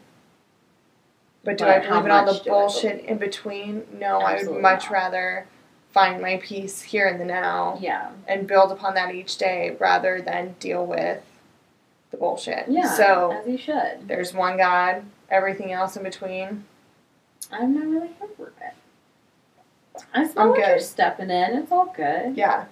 [1.43, 3.85] But do But I believe in all the much do I bullshit in between?
[3.99, 4.91] No, I would much not.
[4.91, 5.47] rather
[5.91, 8.09] find my peace here in the now yeah.
[8.27, 11.21] and build upon that each day rather than deal with
[12.11, 12.65] the bullshit.
[12.67, 12.89] Yeah.
[12.89, 14.07] So as you should.
[14.07, 16.65] there's one God, everything else in between.
[17.51, 18.73] I'm not really heard of it.
[20.13, 20.83] I smell I'm like you're good.
[20.83, 21.53] stepping in.
[21.59, 22.35] It's all good.
[22.35, 22.65] Yeah.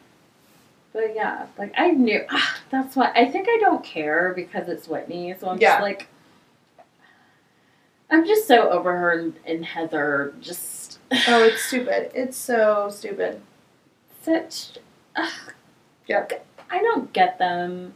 [0.94, 2.24] But yeah, like I knew.
[2.30, 5.34] ah, that's why I think I don't care because it's Whitney.
[5.40, 5.72] So I'm Yeah.
[5.74, 6.08] just like,
[8.12, 10.34] I'm just so over her and, and Heather.
[10.40, 12.12] Just Oh, it's stupid.
[12.14, 13.42] It's so stupid.
[14.22, 14.78] such.
[15.16, 15.54] ugh.
[16.08, 16.46] Yep.
[16.70, 17.94] I don't get them,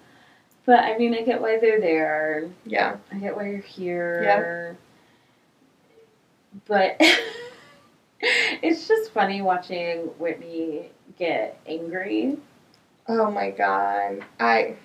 [0.66, 2.50] but I mean, I get why they're there.
[2.66, 2.98] Yeah.
[3.12, 4.24] I get why you're here.
[4.24, 4.74] Yeah.
[6.68, 6.98] But
[8.22, 12.38] it's just funny watching Whitney get angry.
[13.10, 14.24] Oh my god.
[14.40, 14.76] I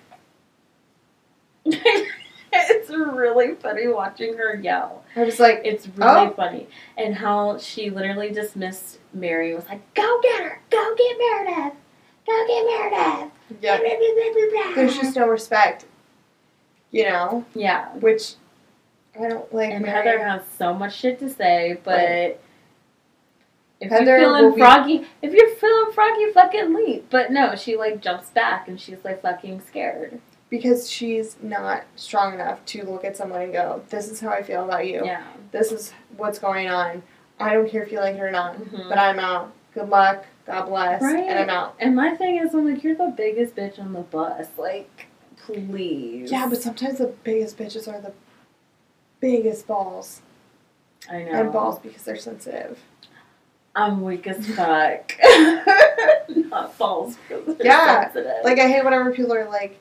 [1.65, 5.03] it's really funny watching her yell.
[5.15, 6.33] I was like, It's really Oh.
[6.35, 6.67] funny.
[6.97, 10.61] And how she literally dismissed Mary and was like, Go get her!
[10.69, 11.73] Go get Meredith!
[12.27, 13.31] Go get Meredith!
[13.61, 13.77] yeah.
[13.77, 15.85] Blah, blah, blah, blah, blah." There's just no respect.
[16.91, 17.45] You know?
[17.55, 17.89] Yeah.
[17.95, 18.35] Which
[19.19, 20.05] I don't like And Mary.
[20.09, 22.39] Heather has so much shit to say, but Right.
[23.85, 27.07] If Heather you're feeling be- froggy, if you're feeling froggy, fucking leap.
[27.09, 30.19] But no, she like jumps back and she's like fucking scared.
[30.49, 34.43] because she's not strong enough to look at someone and go, "This is how I
[34.43, 35.01] feel about you.
[35.03, 35.23] Yeah.
[35.51, 37.01] This is what's going on.
[37.39, 38.87] I don't care if you like it or not, Mhm.
[38.87, 39.51] but I'm out.
[39.73, 40.25] Good luck.
[40.45, 41.23] God bless, Right.
[41.23, 44.01] and I'm out." And my thing is, I'm like, you're the biggest bitch on the
[44.01, 44.47] bus.
[44.55, 46.31] Like, please.
[46.31, 48.13] Yeah, but sometimes the biggest bitches are the
[49.19, 50.21] biggest balls,
[51.09, 51.31] I know.
[51.31, 52.79] and balls because they're sensitive.
[53.75, 55.13] I'm weak as fuck.
[56.29, 57.15] Not because
[57.59, 58.43] Yeah, sensitive.
[58.43, 59.79] Like I hate whenever people are like,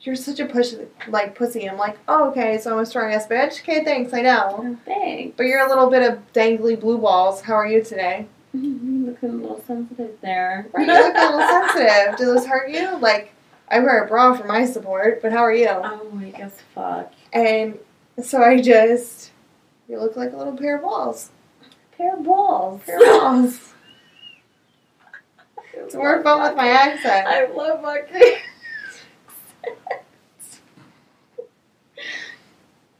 [0.00, 0.74] "You're such a push
[1.08, 3.60] like pussy." I'm like, "Oh, okay, so I'm a strong ass bitch.
[3.62, 4.12] Okay, thanks.
[4.12, 5.34] I know." Oh, thanks.
[5.36, 7.40] But you're a little bit of dangly blue balls.
[7.40, 8.26] How are you today?
[8.54, 10.66] Looking a little sensitive there.
[10.74, 12.16] Right, you look a little sensitive.
[12.18, 12.98] Do those hurt you?
[12.98, 13.32] Like,
[13.68, 15.68] I wear a bra for my support, but how are you?
[15.68, 17.12] I'm weak as fuck.
[17.32, 17.78] And
[18.22, 19.30] so I just,
[19.88, 21.30] you look like a little pair of balls.
[22.02, 22.82] Pair balls.
[22.84, 23.60] Pair balls.
[25.72, 27.28] It's more fun with my accent.
[27.28, 28.38] I love fucking.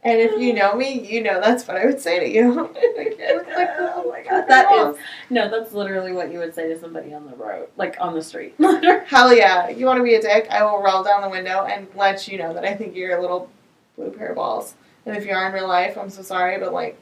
[0.05, 2.53] And if you know me, you know that's what I would say to you.
[2.53, 2.75] Like,
[3.19, 4.97] you look like oh my god, that
[5.29, 5.49] no.
[5.49, 8.53] That's literally what you would say to somebody on the road, like on the street.
[8.59, 9.69] Hell yeah.
[9.69, 10.47] You want to be a dick?
[10.49, 13.21] I will roll down the window and let you know that I think you're a
[13.21, 13.49] little
[13.95, 14.73] blue pair of balls.
[15.05, 16.99] And if you are in real life, I'm so sorry, but like,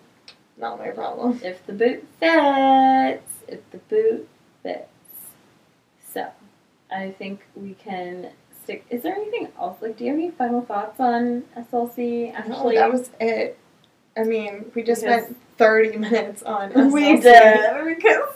[0.61, 1.39] not my problem.
[1.43, 4.29] if the boot fits, if the boot
[4.63, 4.87] fits.
[6.13, 6.27] So,
[6.91, 8.29] I think we can
[8.63, 8.85] stick.
[8.89, 9.81] Is there anything else?
[9.81, 12.31] Like, do you have any final thoughts on SLC?
[12.31, 13.57] No, Actually, that was it.
[14.17, 17.21] I mean, we just Because- spent 30 minutes on we SLC.
[17.23, 18.29] did because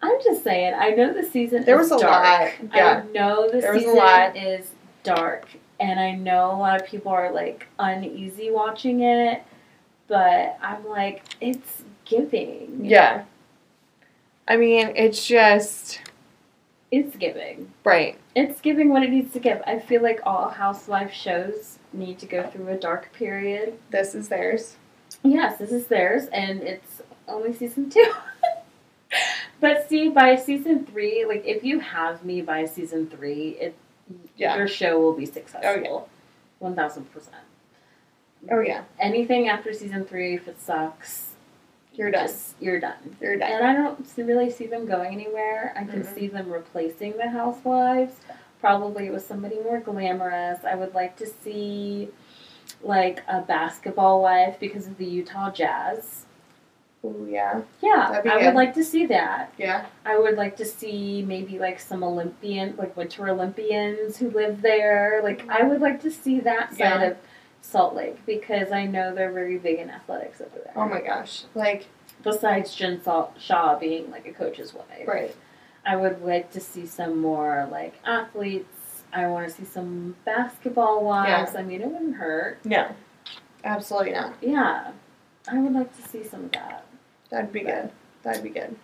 [0.00, 0.74] I'm just saying.
[0.74, 1.64] I know the season.
[1.64, 2.52] There is was a dark.
[2.62, 3.02] lot, yeah.
[3.04, 4.36] I know the There season lot.
[4.36, 4.70] is
[5.02, 5.46] dark,
[5.80, 9.42] and I know a lot of people are like uneasy watching it,
[10.08, 12.80] but I'm like, it's giving.
[12.84, 13.24] Yeah.
[14.46, 16.00] I mean, it's just.
[16.90, 17.70] it's giving.
[17.84, 18.18] Right.
[18.34, 19.60] It's giving what it needs to give.
[19.66, 23.78] I feel like all housewife shows need to go through a dark period.
[23.90, 24.76] This is theirs.
[25.22, 28.12] Yes, this is theirs, and it's only season two.
[29.60, 33.74] but see, by season three, like if you have me by season three, it
[34.36, 34.56] Yeah.
[34.56, 35.62] your show will be successful.
[35.64, 36.00] Oh, yeah.
[36.60, 37.36] One thousand percent.
[38.50, 38.82] Oh, yeah.
[39.00, 41.30] Anything after season three, if it sucks,
[41.92, 42.26] You're done.
[42.26, 43.16] just- you're done.
[43.20, 43.50] You're done.
[43.50, 45.72] And I don't really see them going anywhere.
[45.76, 46.14] I can Mm-mm.
[46.14, 48.14] see them replacing the housewives,
[48.60, 50.64] probably with somebody more glamorous.
[50.64, 52.08] I would like to see
[52.82, 56.24] like a basketball wife because of the Utah Jazz.
[57.04, 57.62] Ooh, yeah.
[57.80, 58.46] Yeah, I good.
[58.46, 59.52] would like to see that.
[59.56, 59.86] Yeah.
[60.04, 65.20] I would like to see maybe like some Olympian, like Winter Olympians who live there.
[65.22, 65.68] Like I mm-hmm.
[65.68, 67.02] would like to see that side Yeah.
[67.02, 67.16] of
[67.60, 70.72] Salt Lake because I know they're very big in athletics over there.
[70.76, 71.44] Oh my gosh.
[71.54, 71.86] Like,
[72.22, 73.00] Besides Jen
[73.38, 75.06] Shah being like a coach's wife.
[75.06, 75.34] right.
[75.86, 79.04] I would like to see some more like athletes.
[79.12, 81.54] I want to see some basketball wives.
[81.56, 82.58] I mean, it wouldn't hurt.
[82.64, 82.94] No.
[83.64, 84.34] Absolutely not.
[84.42, 84.92] Yeah.
[85.50, 86.84] I would like to see some of that.
[87.30, 87.90] That'd be good.
[88.22, 88.76] That'd be good.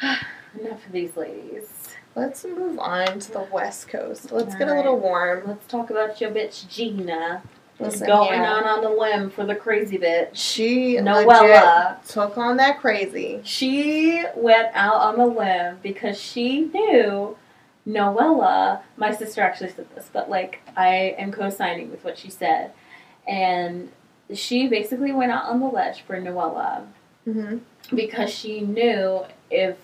[0.02, 1.94] Enough of these ladies.
[2.16, 4.32] Let's move on to the West Coast.
[4.32, 5.44] Let's get a little warm.
[5.46, 7.42] Let's talk about your bitch Gina.
[7.80, 8.54] Listen, going yeah.
[8.54, 10.30] on on the limb for the crazy bitch.
[10.32, 12.04] She Noella.
[12.06, 13.40] took on that crazy.
[13.44, 17.36] She went out on the limb because she knew
[17.86, 18.80] Noella.
[18.96, 22.72] My sister actually said this, but like I am co-signing with what she said,
[23.28, 23.92] and
[24.34, 26.84] she basically went out on the ledge for Noella
[27.24, 27.58] hmm
[27.94, 29.76] because she knew if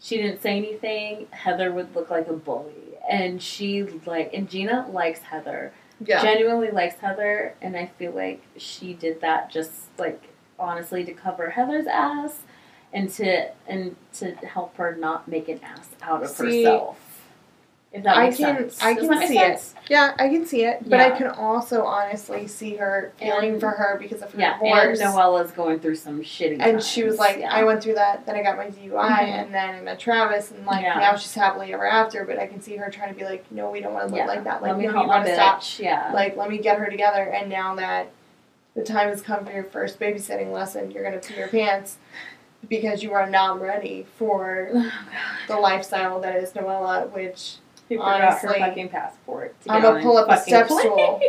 [0.00, 4.88] she didn't say anything, Heather would look like a bully, and she like and Gina
[4.90, 5.72] likes Heather
[6.06, 6.22] Yeah.
[6.22, 10.22] genuinely likes Heather, and I feel like she did that just like
[10.58, 12.40] honestly to cover Heather's ass
[12.92, 17.03] and to and to help her not make an ass out of See, herself.
[17.94, 18.82] If that I makes can- sense.
[18.82, 19.74] I Does can that make see it.
[19.88, 21.16] yeah, I can see it, but I Yeah.
[21.16, 24.98] can also honestly see her feeling And- for her because of her Yeah, divorce.
[25.00, 26.56] and Noella's going through some shitty.
[26.60, 27.54] And she was times, like, yeah.
[27.54, 29.28] I went through that, then I got my DUI, Mhm.
[29.28, 30.98] and then I met Travis, and like Yeah.
[30.98, 32.24] now she's happily ever after.
[32.24, 34.24] But I can see her trying to be like, no, we don't want to live
[34.24, 34.26] yeah.
[34.26, 34.60] like that.
[34.60, 35.60] Like, Let me no, help my want to stop.
[35.60, 35.78] bitch.
[35.78, 36.10] Yeah.
[36.12, 37.22] Like, let me get her together.
[37.22, 38.08] And now that
[38.74, 41.98] the time has come for your first babysitting lesson, you're gonna pee your pants
[42.68, 44.90] because you are not ready for Oh,
[45.46, 47.58] the lifestyle that is Noella, which
[47.88, 49.60] Forgot her honestly, fucking passport.
[49.62, 50.80] To I'm gonna pull up a step plane.
[50.80, 51.20] stool.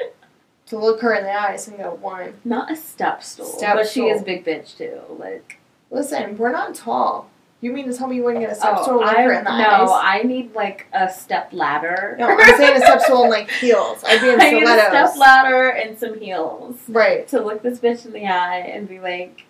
[0.66, 3.88] to look her in the eyes and go, one, Not a step stool, Step but
[3.88, 4.26] she is stool.
[4.26, 5.00] big bitch too.
[5.18, 5.58] Like
[5.90, 7.30] listen, we're not tall.
[7.62, 9.16] You mean to tell me you wouldn't get a step oh, stool oh, to look
[9.16, 9.88] I her in the no, eyes?
[9.92, 12.14] I need like a step ladder.
[12.18, 14.04] No, I'm saying a step stool and like heels.
[14.06, 17.26] I'd be in I need a step ladder and some heels Right.
[17.28, 19.44] to look this bitch in the eye and be like,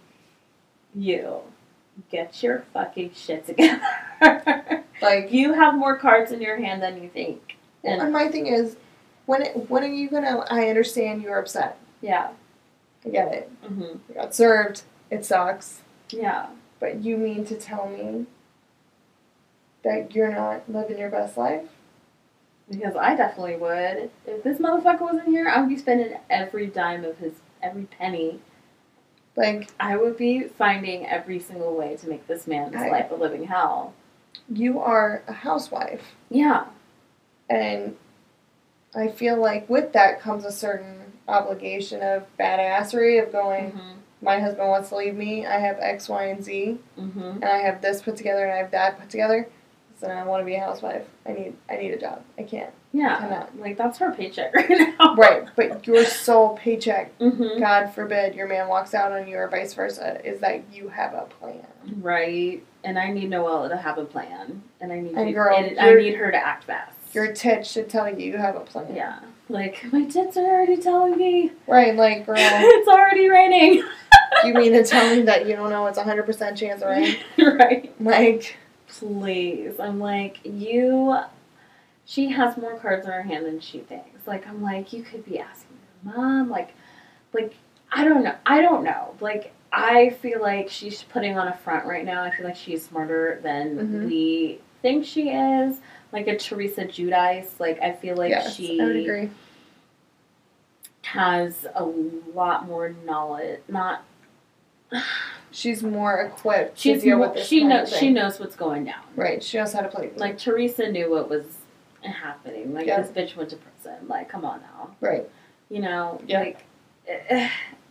[0.94, 1.40] "You,
[2.10, 3.80] get your fucking shit together.
[5.02, 8.46] Like, you have more cards in your hand than you think." and, And my thing
[8.46, 8.76] is,
[9.26, 10.44] when it, when are you gonna?
[10.50, 11.76] I understand you're upset.
[12.00, 12.30] yeah,
[13.04, 13.50] I get it.
[13.62, 14.82] hmm You got served.
[15.10, 15.82] It sucks.
[16.08, 16.46] yeah,
[16.80, 18.24] But you mean to tell me
[19.84, 21.68] that you're not living your best life?
[22.68, 24.10] because I definitely would.
[24.26, 28.40] If this motherfucker wasn't here, I would be spending every dime of his every penny.
[29.36, 33.14] Like, I would be finding every single way to make this man's I- life a
[33.14, 33.92] living hell.
[34.48, 36.14] you are a housewife.
[36.30, 36.66] Yeah,
[37.48, 37.96] And
[38.94, 44.40] I feel like with that comes a certain obligation of badassery of going, hmm my
[44.40, 47.82] husband wants to leave me, I have X, Y, and Z, hmm and I have
[47.82, 49.46] this put together and I have that put together.
[50.00, 51.06] So I want to be a housewife.
[51.26, 52.22] I need I need a job.
[52.38, 52.72] I can't.
[52.96, 53.18] Yeah.
[53.18, 53.58] Cannot.
[53.58, 55.14] Like that's her paycheck right now.
[55.14, 59.48] Right, but your sole paycheck, hmm God forbid your man walks out on you or
[59.48, 61.66] vice versa, is that you have a plan.
[62.00, 62.62] Right.
[62.84, 65.78] And I need Noella to have a plan, and I need And you, girl, and
[65.78, 66.92] I need her to act fast.
[67.12, 68.94] Your tits should tell you you have a plan.
[68.94, 69.18] yeah.
[69.48, 73.84] Like my tits are already telling me Right, like girl, it's already raining.
[74.44, 76.88] you mean to tell me that you don't know it's a hundred percent chance of
[76.88, 77.16] rain?
[77.38, 77.94] right.
[78.00, 78.56] Like
[78.88, 79.78] Please.
[79.80, 81.16] I'm like you.
[82.06, 84.26] She has more cards in her hand than she thinks.
[84.26, 86.48] Like I'm like you could be asking your mom.
[86.48, 86.72] Like,
[87.32, 87.54] like
[87.92, 88.34] I don't know.
[88.46, 89.14] I don't know.
[89.20, 92.22] Like I feel like she's putting on a front right now.
[92.22, 94.06] I feel like she's smarter than Mhm.
[94.06, 95.80] we think she is.
[96.12, 97.58] Like a Teresa Giudice.
[97.58, 99.30] Like I feel like yes, she I would agree.
[101.02, 103.60] has a lot more knowledge.
[103.68, 104.04] Not
[105.50, 108.84] She's more equipped she's to deal more, with this she knows she knows what's going
[108.84, 109.02] down.
[109.16, 110.10] Right, she knows how to play.
[110.16, 111.44] Like Teresa knew what was
[112.12, 112.72] happening.
[112.74, 113.00] Like Yeah.
[113.02, 114.08] this bitch went to prison.
[114.08, 114.90] Like come on now.
[115.00, 115.28] right,
[115.68, 116.20] You know.
[116.26, 116.40] Yeah.
[116.40, 116.64] Like.
[117.08, 117.48] eh,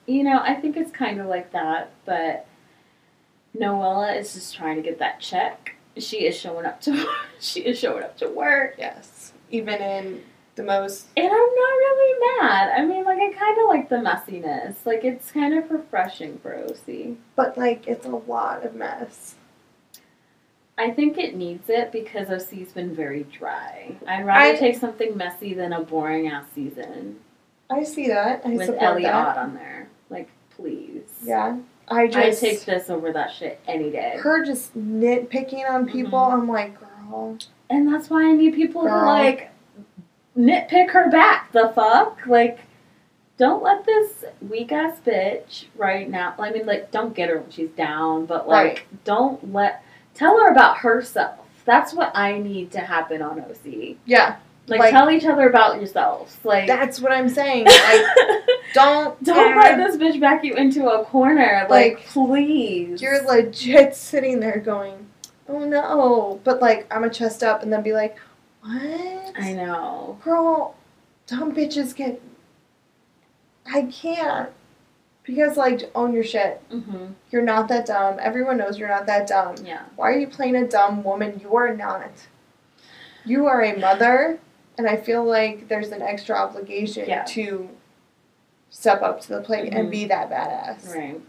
[0.07, 2.45] you know, I think it's kind of like that, but
[3.57, 5.75] Noella is just trying to get that check.
[5.97, 7.07] She is showing up to
[7.39, 8.75] she is showing up to work.
[8.77, 9.33] yes.
[9.49, 10.23] Even in
[10.55, 12.71] the most And I'm not really mad.
[12.77, 14.75] I mean, like, I kind of like the messiness.
[14.85, 17.15] Like, it's kind of refreshing for OC.
[17.35, 19.35] but like it's a lot of mess.
[20.77, 23.95] I think it needs it because OC's been very dry.
[24.07, 27.19] I'd rather I- take something messy than a boring ass season
[27.69, 28.41] I see that.
[28.45, 29.87] I with Kelly Dodd on there.
[30.11, 31.01] Like, please.
[31.23, 31.57] Yeah.
[31.87, 34.17] I just I take this over that shit any day.
[34.19, 36.33] her just nitpicking on people, Mhm.
[36.33, 37.37] I'm like, girl.
[37.71, 38.99] And that's why I need people Girl.
[38.99, 39.49] to, like,
[40.37, 41.51] nitpick her back.
[41.53, 42.19] The fuck?
[42.27, 42.59] Like,
[43.37, 46.35] don't let this weak ass bitch right now.
[46.37, 48.81] I mean, like, don't get her when she's down, but, like, Right.
[49.05, 49.81] don't let.
[50.15, 51.39] Tell her about herself.
[51.65, 53.97] That's what I need to happen on OC.
[54.05, 54.37] Yeah,
[54.67, 56.37] Like, Like- tell each other about yourselves.
[56.43, 57.65] Like, that's what I'm saying.
[57.67, 58.01] Like,
[58.73, 61.65] don't don't let this bitch back you into a corner.
[61.69, 63.01] Like, Like, please.
[63.01, 65.07] You're legit sitting there going,
[65.47, 66.39] oh no.
[66.43, 68.17] But like, I'm a chest up and then be like,
[68.61, 69.31] what?
[69.37, 70.17] I know.
[70.23, 70.75] Girl,
[71.27, 72.21] dumb bitches get.
[73.71, 74.49] I can't.
[75.25, 76.61] Because like own your shit.
[76.69, 77.05] Mm-hmm.
[77.31, 78.17] You're not that dumb.
[78.21, 79.55] Everyone knows you're not that dumb.
[79.63, 79.81] Yeah.
[79.95, 81.39] Why are you playing a dumb woman?
[81.41, 82.11] You are not.
[83.25, 84.39] You are a mother,
[84.77, 87.23] and I feel like there's an extra obligation Yeah.
[87.29, 87.69] to
[88.69, 89.91] step up to the plate and Mhm.
[89.91, 90.93] be that badass.
[90.95, 91.19] Right.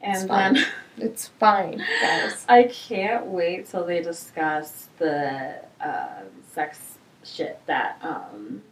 [0.00, 0.54] It's And fine.
[0.54, 0.64] then
[0.96, 2.44] It's fine, guys.
[2.48, 6.20] I can't wait till they discuss the uh,
[6.52, 8.62] sex shit that um,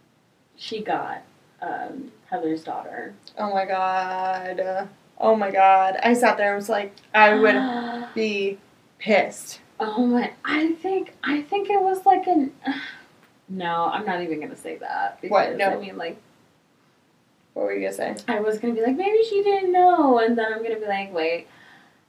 [0.54, 1.22] she got
[1.62, 3.14] um, Heather's daughter.
[3.38, 4.88] Oh my god.
[5.18, 5.96] Oh my god.
[6.02, 8.58] I sat there and was like, I would be
[8.98, 9.60] pissed.
[9.80, 10.32] Oh my!
[10.44, 12.52] I think I think it was like an.
[13.48, 15.20] No, I'm not even gonna say that.
[15.20, 15.56] Because, What?
[15.56, 15.66] No.
[15.72, 16.16] I mean, like
[17.52, 18.16] What were you gonna say?
[18.26, 21.12] I was gonna be like, maybe she didn't know, and then I'm gonna be like,
[21.12, 21.48] wait,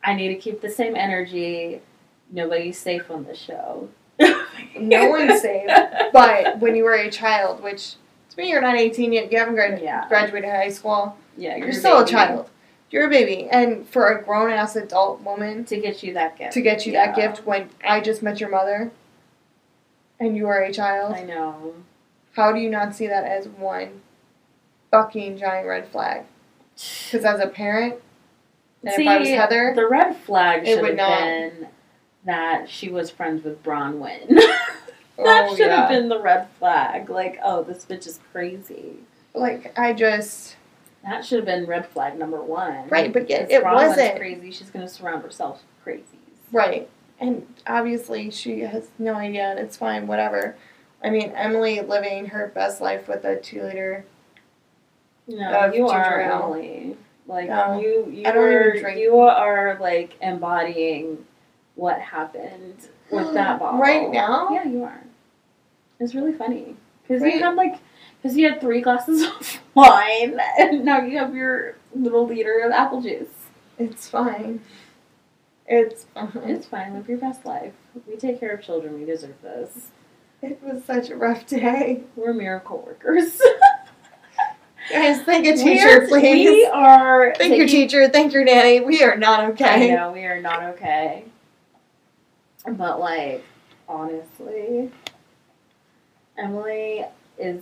[0.04, 1.82] I need to keep the same energy.
[2.32, 3.90] Nobody's safe on this show.
[4.80, 5.70] No one's safe.
[6.14, 7.96] But when you were a child, which
[8.36, 10.08] to me you're not 18 yet, you haven't grad- Yeah.
[10.08, 12.10] graduated high school, yeah, you're, still baby.
[12.10, 12.50] a child.
[12.92, 13.48] You're a baby.
[13.50, 16.54] And for a grown ass adult woman to get you that gift.
[16.54, 18.92] to get you that gift when I just met your mother
[20.20, 21.74] and you are a child, I know.
[22.34, 24.02] how do you not see that as one
[24.92, 26.26] fucking giant red flag?
[26.76, 27.96] Because as a parent,
[28.84, 31.68] and if I was See, Heather, The red flag It should would have not- been
[32.26, 34.40] that she was friends with Braunwyn.
[35.18, 35.82] that oh should yeah.
[35.82, 37.10] have been the red flag.
[37.10, 38.98] Like, oh, this bitch is crazy.
[39.34, 40.56] Like I just
[41.04, 42.88] That should have been red flag number one.
[42.90, 44.52] right, but yet it wasn't crazy.
[44.52, 46.30] She's gonna surround herself with crazies.
[46.52, 46.90] right.
[47.20, 50.56] And obviously she has no idea, and it's fine, whatever.
[51.04, 54.06] I mean, Emily living her best life with a two liter.
[55.28, 56.20] No, Of you are.
[56.20, 56.98] Emily.
[57.28, 61.26] Like No, you, you I don't even are, you are like embodying
[61.76, 62.76] what happened
[63.10, 64.50] with that bottle Right now?
[64.52, 65.02] Yeah, you are.
[66.04, 67.36] It's really funny because Right.
[67.36, 67.76] you had like
[68.22, 72.72] because you had three glasses of wine and now you have your little liter of
[72.72, 73.28] apple juice.
[73.80, 74.62] It's fine.
[75.68, 76.30] It's fine.
[76.46, 76.94] It's fine.
[76.94, 77.74] Live your best life.
[78.08, 79.00] We take care of children.
[79.00, 79.88] We deserve this.
[80.42, 82.02] It was such a rough day.
[82.18, 83.42] We're miracle workers.
[84.92, 86.50] Guys, thank a teacher, please.
[86.50, 87.34] We are.
[87.38, 88.10] Thank your teacher.
[88.10, 88.82] Thank your nanny.
[88.82, 89.94] We are not okay.
[89.94, 91.24] I know we are not okay.
[92.70, 93.44] But like,
[93.88, 94.92] honestly,
[96.38, 97.06] Emily
[97.38, 97.62] is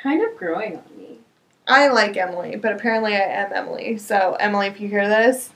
[0.00, 1.18] kind of growing on me.
[1.66, 3.98] I like Emily, but apparently I am Emily.
[3.98, 5.50] So Emily, if you hear this,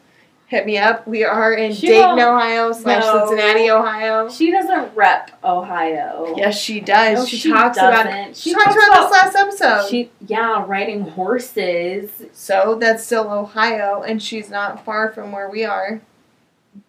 [0.49, 1.07] hit me up.
[1.07, 3.27] We are in She Dayton, Ohio slash No.
[3.29, 4.29] Cincinnati, Ohio.
[4.29, 6.35] She doesn't rep Ohio.
[6.37, 7.19] Yes, she does.
[7.21, 8.11] No, she, she talks about it.
[8.11, 8.37] doesn't.
[8.37, 9.89] She, She talks talks about, about- this last episode.
[9.91, 15.65] She yeah, riding horses, so that's still Ohio, and she's not far from where we
[15.65, 16.01] are.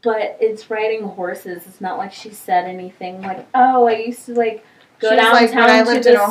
[0.02, 1.64] but it's riding horses.
[1.68, 4.66] It's not like she said anything like, "Oh, I used to like
[5.02, 6.28] go She was downtown like, "When I lived in square."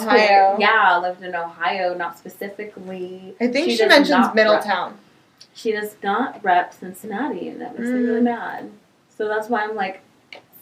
[0.48, 0.56] Ohio.
[0.58, 3.34] Yeah, I lived in Ohio, not specifically.
[3.40, 4.98] I think she, does mentions not rep- Middletown.
[5.52, 8.24] She does not rep Cincinnati, and that makes me really Mm.
[8.24, 8.70] mad.
[9.16, 10.00] So that's why I'm like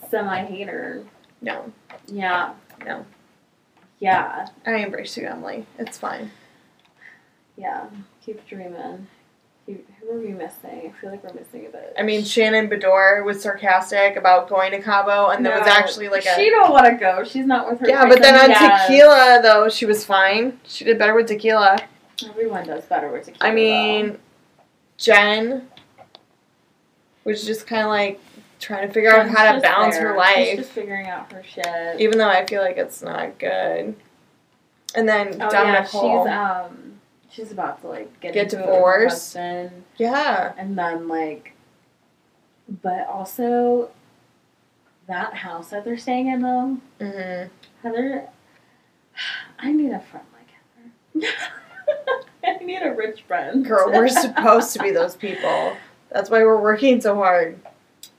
[0.09, 1.05] semi hater.
[1.41, 1.73] No,
[2.07, 2.55] Yeah.
[2.85, 3.05] No.
[4.01, 4.49] Yeah.
[4.67, 5.67] I embrace you, Emily.
[5.79, 6.31] It's fine.
[7.57, 7.87] Yeah.
[8.25, 9.07] Keep dreaming.
[9.69, 10.91] Who, who are we missing?
[10.95, 11.93] I feel like we're missing a bit.
[11.99, 16.25] I mean, Shannon Beador was sarcastic about going to Cabo, and there was actually like
[16.25, 17.23] a She don't want to go.
[17.23, 17.89] She's not with her.
[17.89, 18.09] yeah.
[18.09, 18.49] But then on.
[18.49, 18.87] Yes.
[18.87, 20.59] tequila, though, she was fine.
[20.67, 21.77] She did better with tequila.
[22.27, 23.47] Everyone does better with tequila.
[23.47, 24.19] I mean,
[24.97, 25.69] Jen
[27.25, 28.21] was just kind of like
[28.61, 29.19] trying to figure though.
[29.19, 30.35] out how to balance just her there.
[30.37, 32.01] She's life, just figuring out her shit.
[32.01, 33.95] even though I feel like it's not good.
[34.95, 36.88] And then oh Dom yeah, Nicole, she's um,
[37.39, 39.37] she's about to like get, Get into it with her divorced.
[39.97, 41.53] yeah, And then like,
[42.83, 43.91] but also
[45.07, 47.45] that house that they're staying in though, hmm
[47.83, 48.29] Heather.
[49.61, 51.37] I need a friend like Heather.
[52.61, 53.65] I need a rich friend.
[53.65, 55.77] girl, we're supposed to be those people.
[56.11, 57.59] That's why we're working so hard.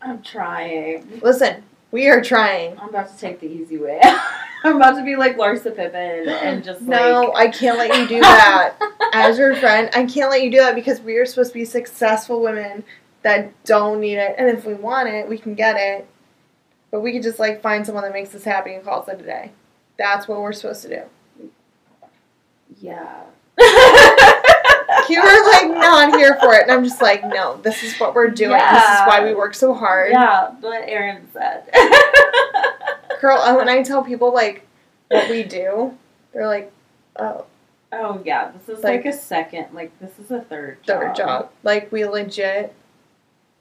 [0.01, 1.20] I'm trying.
[1.22, 2.80] Listen, we are trying.
[2.80, 3.99] I'm about to take the easy way.
[4.64, 8.20] I'm about to be like Larsa Pippen and just No, I can't let you do
[8.22, 8.76] that.
[9.14, 11.66] As your friend, I can't let you do that because we are supposed to be
[11.66, 12.84] successful women
[13.22, 14.36] that don't need it.
[14.38, 16.07] And if we want it, we can get it.
[16.91, 19.24] But we could just like find someone that makes us happy and calls it a
[19.24, 19.51] day.
[19.97, 20.89] That's what we're supposed to
[21.39, 21.49] do.
[22.80, 23.24] yeah.
[25.07, 28.14] You were like not here for it, and I'm just like, no, this is what
[28.14, 28.57] we're doing.
[28.60, 30.12] This is why we work so hard.
[30.12, 31.64] Yeah, what Erin said.
[33.20, 34.65] Girl, uh, when I tell people like
[35.09, 35.93] what we do,
[36.34, 36.72] they're like,
[37.17, 37.45] oh,
[37.91, 39.67] oh yeah, this is Like- like, a second.
[39.74, 41.01] Like this is a third job.
[41.01, 41.49] third job.
[41.63, 42.74] Like we legit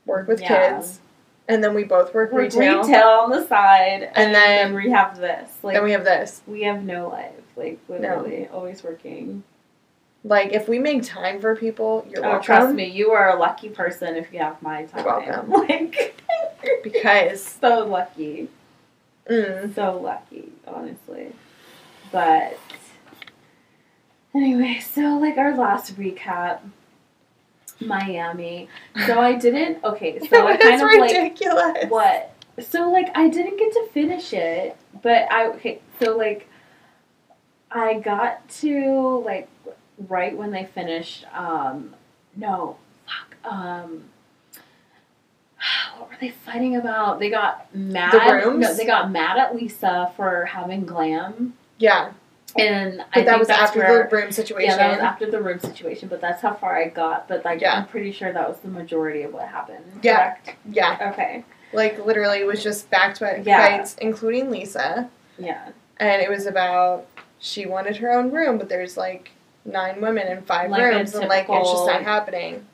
[0.07, 0.75] work with Yeah.
[0.77, 1.01] kids,
[1.49, 4.91] and then we both work retail, retail on the side, and, And then- then we
[4.91, 5.51] have this.
[5.63, 6.43] Like and we have this.
[6.47, 7.33] we have no life.
[7.57, 9.43] Like literally, always working.
[10.25, 12.45] Like if we make time for people, you're Oh, welcome.
[12.45, 15.05] trust me, you are a lucky person if you have my time.
[15.27, 15.51] You're welcome.
[15.51, 16.21] Like,
[16.83, 18.49] Because so lucky.
[19.29, 21.33] Mm, So lucky, honestly.
[22.11, 22.59] But
[24.35, 26.61] anyway, so like our last recap,
[27.81, 28.69] Miami.
[29.07, 29.83] So I didn't.
[29.85, 32.33] Okay, so I kind of like what?
[32.61, 35.81] So like I didn't get to finish it, but I okay.
[36.03, 36.49] So like
[37.71, 39.49] I got to like
[40.09, 41.25] right when they finished.
[41.33, 41.95] Um,
[42.37, 42.77] no,
[43.07, 43.53] fuck.
[43.53, 44.05] Um,
[45.99, 47.19] what were they fighting about?
[47.19, 48.13] They got mad.
[48.13, 48.61] The rooms?
[48.61, 52.13] No, they got mad at Lisa for having glam, Yeah,
[52.57, 54.71] and I but that think was after where, the room situation.
[54.71, 57.29] yeah, that was after the room situation, but that's how far I got.
[57.29, 57.75] But like, Yeah.
[57.75, 59.85] I'm pretty sure that was the majority of what happened.
[60.03, 60.17] Yeah.
[60.35, 60.57] correct?
[60.71, 61.45] Yeah, Okay.
[61.73, 63.79] like literally, it was just back to Yeah.
[63.79, 65.69] fights, including Lisa, Yeah.
[65.99, 67.07] and it was about
[67.41, 69.31] she wanted her own room, but there's like
[69.65, 72.67] nine women in five Like rooms, and like it's just not happening.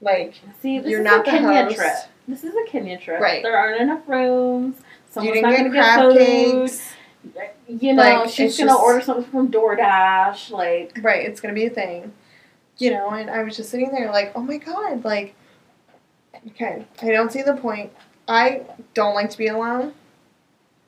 [0.00, 1.76] Like See, this You're is not a Kenya host.
[1.76, 1.92] trip.
[2.28, 3.20] This is a Kenya trip.
[3.20, 3.42] Right.
[3.42, 4.76] There aren't enough rooms.
[4.78, 6.60] you Someone's didn't not get gonna crab get food.
[6.68, 6.92] cakes,
[7.68, 10.50] You know, Like, she's gonna just- order something from DoorDash.
[10.50, 11.26] Like, right?
[11.26, 12.12] It's gonna be a thing,
[12.78, 13.08] you know.
[13.10, 15.34] And I was just sitting there like, oh my god, like,
[16.48, 17.92] okay, I don't see the point.
[18.28, 18.62] I
[18.94, 19.94] don't like to be alone,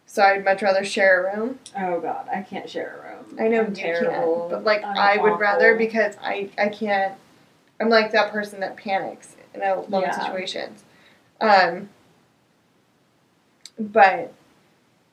[0.06, 1.58] so I'd much rather share a room.
[1.76, 3.38] oh god, I can't share a room.
[3.40, 4.38] I know I'm you terrible.
[4.40, 7.14] can't, but like I'm I would rather because I I can't.
[7.80, 10.10] I'm like that person that panics in a lot Yeah.
[10.16, 10.84] of situations.
[11.40, 11.88] Um.
[13.78, 14.32] But,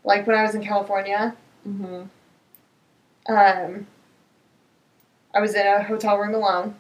[0.03, 2.03] like when I was in California, hmm
[3.27, 3.87] um,
[5.33, 6.75] I was in a hotel room alone,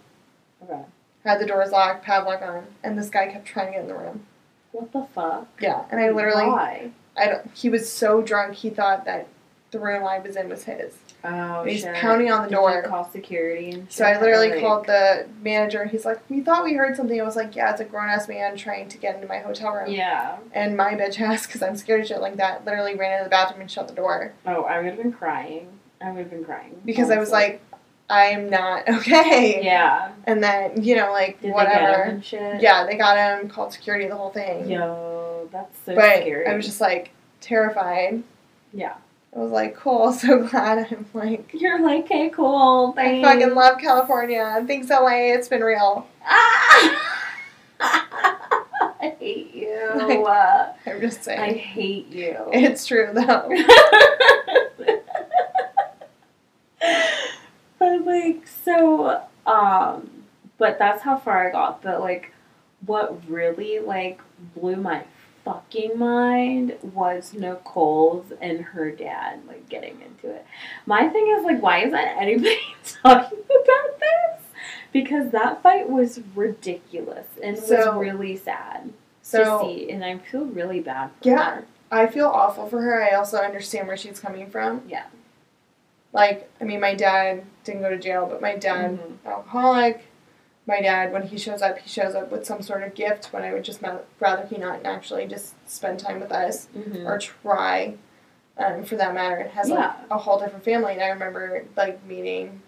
[0.63, 0.81] Okay.
[1.23, 3.95] had the doors locked, padlock on, and this guy kept trying to get in the
[3.95, 4.25] room.
[4.71, 5.47] What the fuck?
[5.59, 6.91] Yeah, and I literally, Why?
[7.17, 7.49] I don't.
[7.55, 9.27] He was so drunk, he thought that
[9.71, 10.97] the room I was in was his.
[11.27, 11.95] Oh he's shit.
[11.95, 12.83] pounding on the Did door.
[12.83, 15.81] Call security So I literally Like, called the manager.
[15.81, 18.09] and He's like, "We thought we heard something." I was like, "Yeah, it's a grown
[18.09, 20.37] ass man trying to get into my hotel room." Yeah.
[20.53, 23.29] And my bitch ass, because I'm scared of shit like that, literally ran into the
[23.29, 25.67] bathroom and shut the door Oh, I would have been crying.
[26.01, 27.61] I would have been crying because I was like,
[28.09, 30.11] "I am not okay." yeah.
[30.25, 32.03] And then you know, like Did whatever.
[32.03, 32.61] him and shit?
[32.61, 34.69] Yeah, they got him, called security, the whole thing.
[34.69, 36.45] Yo, that's so but scary.
[36.47, 37.11] I was just like
[37.41, 38.21] terrified.
[38.73, 38.95] Yeah.
[39.35, 42.93] I was like, "Cool, so glad I'm like." You're like, okay, cool.
[42.93, 43.27] thanks.
[43.27, 44.63] I fucking love California.
[44.65, 46.07] Thanks LA, it's been real.
[46.25, 47.01] Ah!
[49.01, 49.91] I hate you.
[49.95, 51.39] Like, Uh, I'm just saying.
[51.39, 52.35] I hate you.
[52.53, 53.51] It's true though.
[57.79, 60.09] but like so um
[60.57, 61.81] but that's how far I got.
[61.81, 62.31] But like
[62.85, 64.19] what really like
[64.55, 65.03] blew my
[65.45, 70.45] fucking mind was Nicole's and her dad like getting into it.
[70.85, 72.59] My thing is like why isn't anybody
[73.03, 74.41] talking about this?
[74.91, 78.91] Because that fight was ridiculous and So- was really sad
[79.21, 81.55] So to see and I feel really bad for Yeah.
[81.55, 81.65] her.
[81.91, 83.03] I feel awful for her.
[83.03, 84.81] I also understand where she's coming from.
[84.87, 85.05] Yeah.
[86.13, 89.17] Like, I mean, my dad didn't go to jail, but my dad, Mhm.
[89.29, 90.04] alcoholic.
[90.67, 93.27] My dad, when he shows up, he shows up with some sort of gift.
[93.31, 93.81] When I would just
[94.19, 97.05] rather he not actually just spend time with us Mhm.
[97.05, 97.93] or try,
[98.57, 99.37] um, for that matter.
[99.37, 100.93] It has like a whole different family.
[100.93, 102.61] And I remember like meeting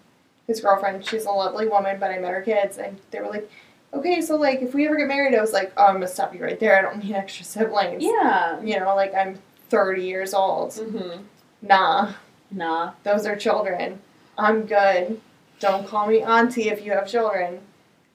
[0.46, 1.04] his girlfriend.
[1.06, 3.50] She's a lovely woman, but I met her kids, and they were like,
[3.92, 6.34] "Okay, so like if we ever get married," I was like, "Oh, I'm gonna stop
[6.34, 6.78] you right there.
[6.78, 8.60] I don't need extra siblings." Yeah.
[8.60, 9.40] You know, like I'm
[9.70, 10.70] 30 years old.
[10.70, 11.22] Mm-hmm.
[11.62, 12.12] Nah,
[12.50, 12.92] Nah.
[13.02, 14.00] those are children.
[14.38, 15.20] I'm good.
[15.58, 17.60] Don't call me auntie if you have children.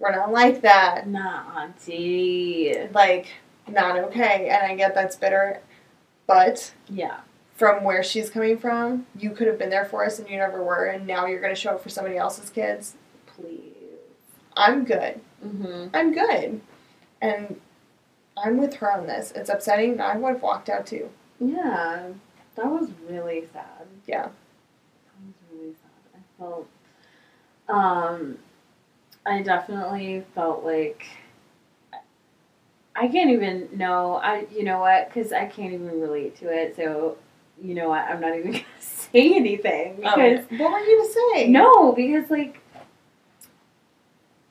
[0.03, 1.07] We're not like that.
[1.07, 2.75] Nah, auntie.
[2.93, 3.27] Like,
[3.69, 4.49] not okay.
[4.49, 5.61] And I get that's bitter.
[6.27, 7.21] But Yeah.
[7.55, 10.61] from where she's coming from, you could have been there for us and you never
[10.61, 12.95] were, and now you're going to show up for somebody else's kids.
[13.25, 13.69] Please.
[14.57, 15.21] I'm good.
[15.45, 15.87] Mm-hmm.
[15.95, 16.59] I'm good.
[17.21, 17.61] And
[18.35, 19.31] I'm with her on this.
[19.31, 20.01] It's upsetting.
[20.01, 21.09] I would have walked out too.
[21.39, 22.09] Yeah.
[22.55, 23.87] That was really sad.
[24.05, 24.23] Yeah.
[24.27, 24.31] That
[25.25, 26.19] was really sad.
[26.19, 26.67] I felt.
[27.69, 28.37] Um,
[29.25, 31.05] I definitely felt like.
[32.95, 34.15] I can't even know.
[34.15, 35.07] I you know what?
[35.11, 36.75] Because I can't even relate to it.
[36.75, 37.17] So,
[37.61, 38.01] you know what?
[38.03, 41.47] I'm not even gonna say anything because Um, what were you gonna say?
[41.49, 42.59] No, because like,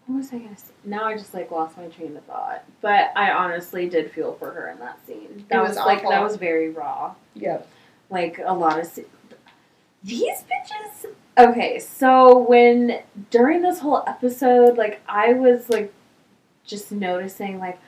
[0.06, 0.72] what was I gonna say?
[0.84, 2.64] Now I just like lost my train of thought.
[2.80, 5.44] But I honestly did feel for her in that scene.
[5.48, 7.14] That It was, was like that was very raw.
[7.34, 7.68] Yep.
[8.10, 9.04] Like a lot of se-
[10.02, 11.10] these bitches.
[11.38, 15.92] Okay, so when during this whole episode, like I was like
[16.66, 17.80] just noticing, like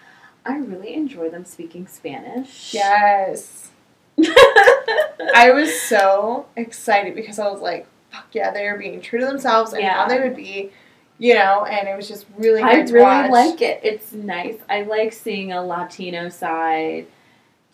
[0.47, 2.73] I really enjoy them speaking Spanish.
[2.73, 3.71] Yes.
[4.19, 9.27] I was so excited because I was like, fuck yeah, they are being true to
[9.27, 9.95] themselves and Yeah.
[9.95, 10.71] how they would be,
[11.19, 13.31] you know, and it was just really I to really watch.
[13.31, 13.81] like it.
[13.83, 14.57] It's nice.
[14.71, 17.07] I like seeing a Latino side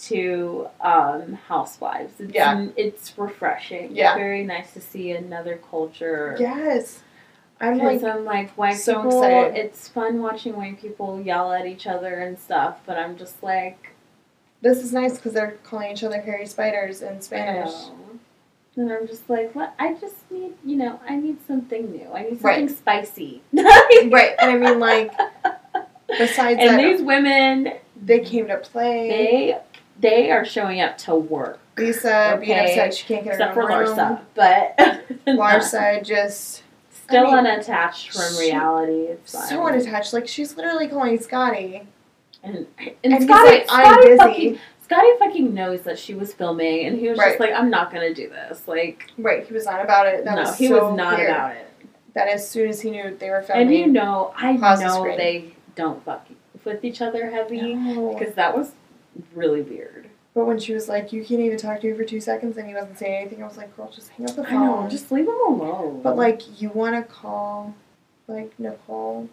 [0.08, 2.14] to um, Housewives.
[2.20, 2.68] It's, Yeah.
[2.76, 3.94] it's refreshing.
[3.94, 4.12] Yeah.
[4.12, 6.36] It's very nice to see another culture.
[6.38, 7.02] Yes.
[7.60, 9.22] I'm like, I'm like white so people.
[9.22, 9.56] excited.
[9.56, 13.90] It's fun watching white people yell at each other and stuff, but I'm just like,
[14.62, 17.72] this is nice because they're calling each other hairy spiders in Spanish.
[18.76, 19.74] And I'm just like, what?
[19.78, 22.08] I just need, you know, I need something new.
[22.14, 22.60] I need Right.
[22.60, 23.42] something spicy.
[23.52, 24.34] Right.
[24.38, 25.12] And I mean, like,
[26.08, 29.08] besides and that, these women, they came to play.
[29.08, 29.58] they
[30.00, 31.58] they are showing up to work.
[31.76, 32.70] Lisa being Okay.
[32.72, 33.96] upset she can't get except her for room.
[33.96, 38.92] Larsa, but other than that, Larsa just still I mean, unattached from reality.
[39.12, 39.48] It's fine.
[39.48, 40.12] so unattached.
[40.12, 41.82] Like she's literally calling Scottie,
[42.42, 46.34] and and, and, Scottie, like, "I'm Scottie busy." fucking Scottie fucking knows that she was
[46.34, 47.28] filming, and he was Right.
[47.28, 50.24] just like, "I'm not gonna do this." Like, Right, he was not about it.
[50.24, 51.30] That no, was he so was not weird.
[51.30, 51.66] about it.
[52.14, 54.84] That as soon as he knew they were filming, And you know, I Pause the
[54.86, 56.26] know they don't fuck
[56.64, 58.12] with each other heavy No.
[58.18, 58.72] because that was
[59.34, 60.08] really weird.
[60.34, 62.68] But when she was like, "You can't even talk to me for two seconds," and
[62.68, 65.10] he wasn't saying anything, I was like, "Girl, just hang up the I know, just
[65.10, 66.02] leave him alone.
[66.02, 67.74] But like, you want to call,
[68.28, 69.28] like Nicole,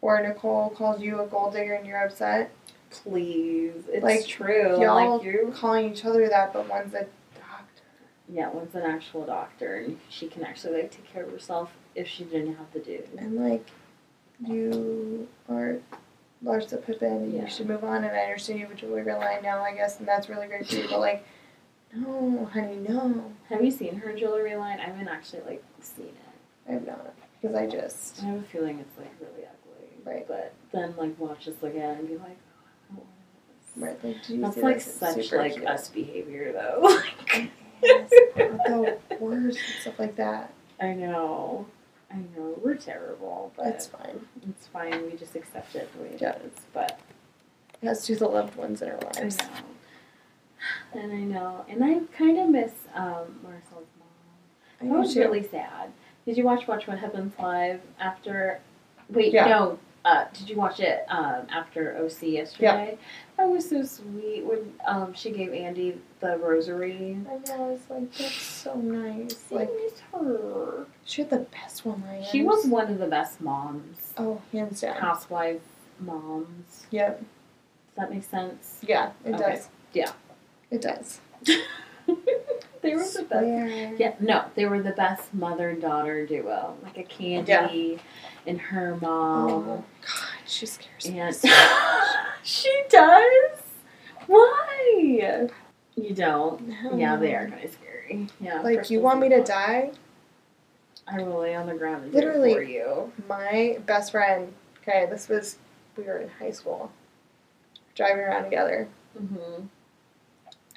[0.00, 2.50] or Nicole calls you a gold digger and you're upset.
[2.90, 4.80] please, it's Like, true.
[4.80, 7.82] y'all like you, calling each other that, but one's a doctor.
[8.28, 12.08] yeah, one's an actual doctor, and she can actually like take care of herself if
[12.08, 13.02] she didn't have to do.
[13.18, 13.68] And like,
[14.40, 15.76] you are
[16.46, 17.42] Larsa Pippen, and Yeah.
[17.42, 18.04] you should move on.
[18.04, 20.66] And I understand you have a jewelry line now, I guess, and that's really great
[20.66, 20.86] for you.
[20.88, 21.26] But like,
[21.92, 24.78] no, honey, no, Have you seen her jewelry line?
[24.80, 26.68] I haven't actually like seen it.
[26.68, 29.88] I have not, because I just I have a feeling it's like really ugly.
[30.04, 30.26] Right.
[30.28, 32.36] But then like look at it and be like,
[32.92, 33.08] oh, I don't want
[33.74, 33.82] this.
[33.82, 34.04] right.
[34.04, 34.94] Like, do you That's like this?
[34.94, 35.66] Such like cute.
[35.66, 36.80] us behavior though.
[37.34, 37.50] Like,
[37.82, 40.50] Yes, the worst and stuff like that.
[40.80, 41.66] I know.
[42.16, 42.54] I know.
[42.62, 44.26] We're terrible, but It's fine.
[44.48, 45.04] it's fine.
[45.10, 46.20] We just accept it the way it is.
[46.22, 46.38] Yeah.
[46.72, 46.98] But
[47.82, 49.36] It has to do the loved ones in our lives.
[49.40, 51.02] I know.
[51.02, 51.64] And I know.
[51.68, 54.08] And I kind of miss um, Marysol's mom.
[54.80, 55.20] I That was too.
[55.20, 55.92] really sad.
[56.24, 58.60] Did you watch Watch What Happens Live after?
[59.10, 59.46] Wait, Yeah.
[59.46, 59.78] no.
[60.06, 62.96] Uh, did you watch it um, after OC yesterday?
[63.36, 67.18] That was so sweet when um, she gave Andy the rosary.
[67.28, 67.54] I know.
[67.54, 69.36] I was like, that's so nice.
[69.50, 70.86] I Like, miss her.
[71.04, 72.28] she had the best one liners.
[72.28, 74.94] She was one of the best moms, Oh, hands down.
[74.96, 75.60] housewife
[75.98, 76.86] moms.
[76.92, 77.18] Yep.
[77.18, 77.26] Does
[77.96, 78.78] that make sense?
[78.86, 79.54] Yeah, it Okay.
[79.56, 79.68] does.
[79.92, 80.12] Yeah.
[80.70, 81.20] It does.
[82.82, 83.98] they were the best.
[84.00, 86.76] Yeah, no, they were the best mother and daughter duo.
[86.84, 87.98] Like a Kandi
[88.46, 89.50] and her mom.
[89.50, 91.32] Oh, God, she scares me.
[91.32, 91.48] So
[92.42, 93.58] she does?
[94.26, 95.48] Why?
[95.96, 96.68] You don't.
[96.68, 96.96] No.
[96.96, 98.28] Yeah, they are kind of scary.
[98.40, 98.60] Yeah.
[98.62, 99.92] Like, you want me to die?
[101.08, 102.50] I will lay on the ground and Literally.
[102.54, 103.12] do it for you.
[103.28, 105.56] My best friend, okay, this was,
[105.96, 106.90] we were in high school,
[107.94, 109.62] driving around together, Mm-hmm.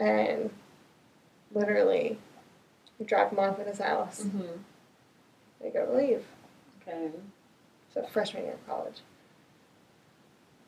[0.01, 0.49] and
[1.53, 2.17] literally,
[2.99, 4.21] we drop him off at his house.
[4.21, 4.61] Mm-hmm.
[5.61, 6.23] They go leave.
[6.87, 7.09] Okay.
[7.93, 8.97] So freshman year of college.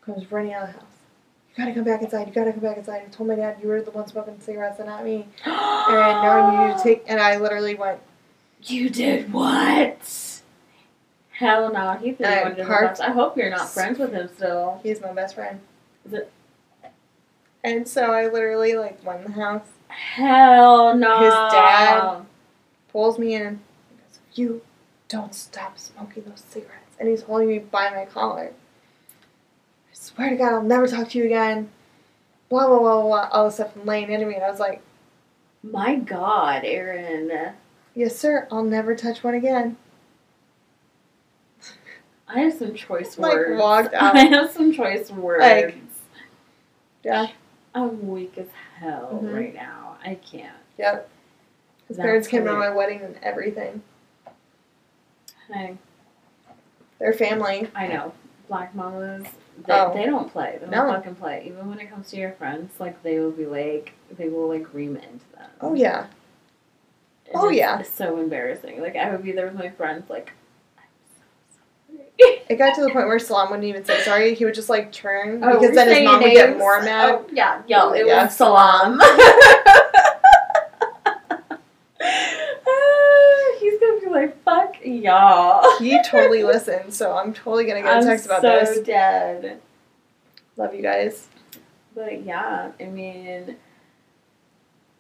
[0.05, 0.87] Comes running out of the house.
[1.49, 2.27] You gotta come back inside.
[2.27, 3.03] You gotta come back inside.
[3.05, 5.27] I told my dad you were the one smoking cigarettes and not me.
[5.45, 5.53] And
[5.95, 7.03] now you need to take.
[7.07, 7.99] And I literally went.
[8.63, 10.41] You did what?
[11.31, 14.13] Hell no, he threw I you under the parked- I hope you're not friends with
[14.13, 14.79] him still.
[14.83, 15.59] He's my best friend.
[16.05, 16.31] Is it-
[17.63, 21.19] And so I literally like went in the house, Hell no.
[21.19, 22.25] His dad-
[22.91, 23.59] pulls me in, and
[23.97, 24.61] goes, "You
[25.09, 28.51] don't stop smoking those cigarettes." And he's holding me by my collar.
[28.53, 31.71] I swear to God, I'll never talk to you again.
[32.47, 33.07] Blah blah blah blah.
[33.07, 33.29] blah.
[33.31, 34.83] All this stuff laying into me, and I was like,
[35.63, 37.53] My God, Erin.
[37.95, 38.47] "Yes, sir.
[38.51, 39.77] I'll never touch one again."
[42.27, 43.59] I have some choice Like, words.
[43.59, 44.15] walked out.
[44.15, 45.41] I have some choice words.
[45.41, 45.75] Like,
[47.03, 47.27] Yeah.
[47.73, 48.47] I'm weak as
[48.77, 49.33] hell Mhm.
[49.33, 49.97] right now.
[50.05, 50.55] I can't.
[50.77, 51.09] Yep.
[51.87, 53.81] His That's parents came to my wedding and everything.
[55.53, 55.77] I,
[57.01, 57.67] Their family.
[57.75, 58.13] I know.
[58.47, 59.25] Black mamas,
[59.65, 59.91] they, Oh.
[59.93, 60.57] they don't play.
[60.61, 60.93] They don't No.
[60.93, 61.43] fucking play.
[61.47, 64.71] Even when it comes to your friends, like they will be like, they will like
[64.73, 65.49] ream into them.
[65.61, 66.05] Oh yeah.
[67.27, 67.79] And Oh, it's- yeah.
[67.79, 68.81] It's so embarrassing.
[68.81, 70.31] Like I would be there with my friends, like,
[70.77, 70.83] I'm
[71.15, 71.23] so
[72.19, 72.41] sorry.
[72.49, 74.35] It got to the point where Salam wouldn't even say sorry.
[74.35, 77.09] He would just like turn Oh, because then his mom would get more mad.
[77.15, 78.99] Oh, yeah, yo, it Yeah, was Salam.
[82.03, 87.93] Ah, He's gonna be like, "Fuck y'all." He totally listened, so I'm totally gonna get
[87.93, 88.79] a I'm text about so this.
[88.79, 89.61] dead.
[90.57, 91.27] Love you guys.
[91.95, 93.57] But yeah, I mean,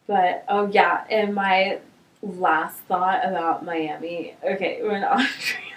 [0.07, 1.79] but oh yeah, and my
[2.21, 4.35] last thought about Miami.
[4.43, 5.71] Okay, when Audrey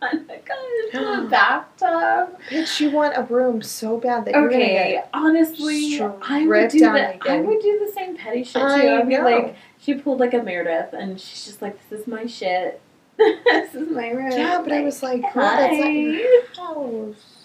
[0.00, 2.38] got into the bathtub.
[2.50, 6.80] Bitch, you want a room so bad that you're gonna Okay, honestly, I would do
[6.80, 8.60] down the I would do the same petty shit too.
[8.60, 12.06] I I'd be like, she pulled like a Meredith, and she's just like, "This is
[12.06, 12.80] my shit.
[13.18, 17.44] This is my room." Yeah, but I was like, girl, "Hi." that's not your house.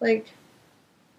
[0.00, 0.26] Like,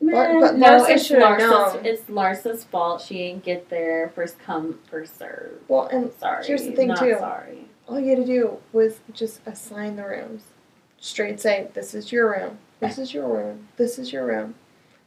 [0.01, 1.82] Man, but no, Larsa it's Larsa's.
[1.86, 3.01] It's Larsa's fault.
[3.01, 5.59] She didn't get there first come first serve.
[5.67, 6.45] well, and Sorry.
[6.45, 7.15] here's the thing, too.
[7.19, 7.65] Sorry.
[7.88, 10.43] all you had to do was just assign the rooms.
[11.01, 14.55] Straight say, this is your room, this is your room, this is your room,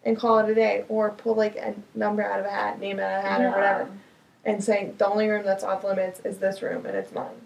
[0.04, 0.84] and call it a day.
[0.88, 3.50] Or pull like a number out of a hat, name out of a hat, or
[3.50, 3.90] whatever,
[4.44, 7.41] and say, the only room that's off limits is this room, and it's mine.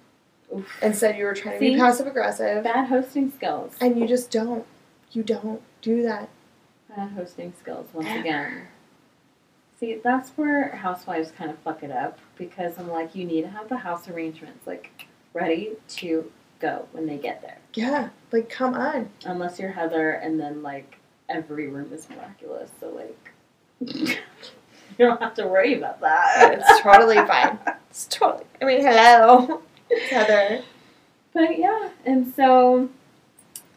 [0.55, 0.94] Oof.
[0.94, 3.74] said you were trying to be passive aggressive, Bad hosting skills.
[3.80, 4.64] and you just don't.
[5.12, 6.28] You don't do that.
[6.94, 8.20] Bad hosting skills once Ever.
[8.20, 8.62] again.
[9.78, 13.49] See, that's where housewives kind of fuck it up because I'm like, you need to
[13.49, 16.30] have the house arrangements like ready to
[16.61, 17.59] go when they get there.
[17.74, 19.11] Yeah, like come on.
[19.24, 20.97] Unless you're Heather, and then like
[21.28, 23.32] every room is miraculous, so like
[23.80, 24.16] you
[24.99, 26.55] don't have to worry about that.
[26.59, 27.59] It's totally fine.
[27.90, 28.44] It's totally.
[28.62, 29.61] I mean, hello,
[30.11, 30.62] Heather.
[31.32, 32.89] But yeah, and so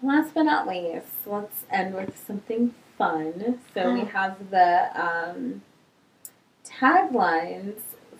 [0.01, 3.59] last but not least, let's end with something fun.
[3.73, 5.61] So we have the um,
[6.65, 7.79] taglines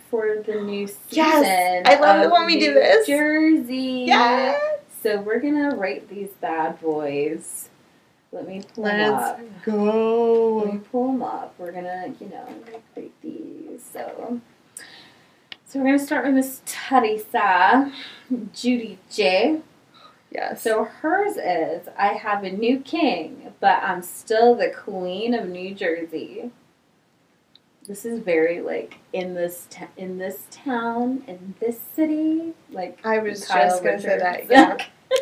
[0.10, 1.10] for the new season.
[1.12, 3.08] Yes, I love it when we do this.
[3.08, 4.04] Jersey.
[4.08, 4.82] Yes.
[5.02, 7.70] So we're gonna rate these bad boys.
[8.32, 10.58] Let me pull them Let's go.
[10.58, 11.56] Let me pull them up.
[11.58, 12.48] We're gonna, you know,
[12.96, 13.84] rate these.
[13.92, 14.40] So,
[15.70, 17.94] so we're gonna start with Miss Teresa,
[18.54, 19.62] Judy J.
[20.32, 20.64] Yes.
[20.64, 25.76] So hers is I have a new king, but I'm still the queen of New
[25.76, 26.50] Jersey.
[27.88, 33.20] This is very like in this ta- in this town in this city like I
[33.20, 34.50] was just gonna say that.
[34.50, 34.76] Yeah.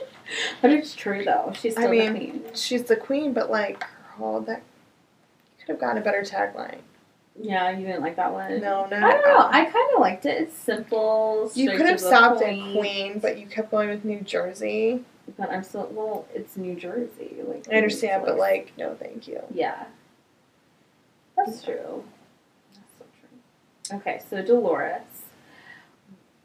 [0.62, 1.52] but it's true though.
[1.60, 2.43] She's I still mean, the queen.
[2.54, 3.84] She's the queen, but like,
[4.18, 4.64] girl, that
[5.60, 6.80] could have gotten a better tagline.
[7.40, 8.60] Yeah, you didn't like that one.
[8.62, 9.48] No, no, I don't know.
[9.50, 10.42] I kind of liked it.
[10.42, 11.52] It's simple.
[11.54, 15.04] You could have stopped point, at queen, but you kept going with New Jersey.
[15.38, 16.26] But I'm still well.
[16.34, 17.36] It's New Jersey.
[17.46, 19.42] Like I understand, but like, no, thank you.
[19.54, 19.86] Yeah.
[21.36, 22.04] That's true.
[22.74, 23.98] That's so true.
[24.00, 25.02] Okay, so Dolores.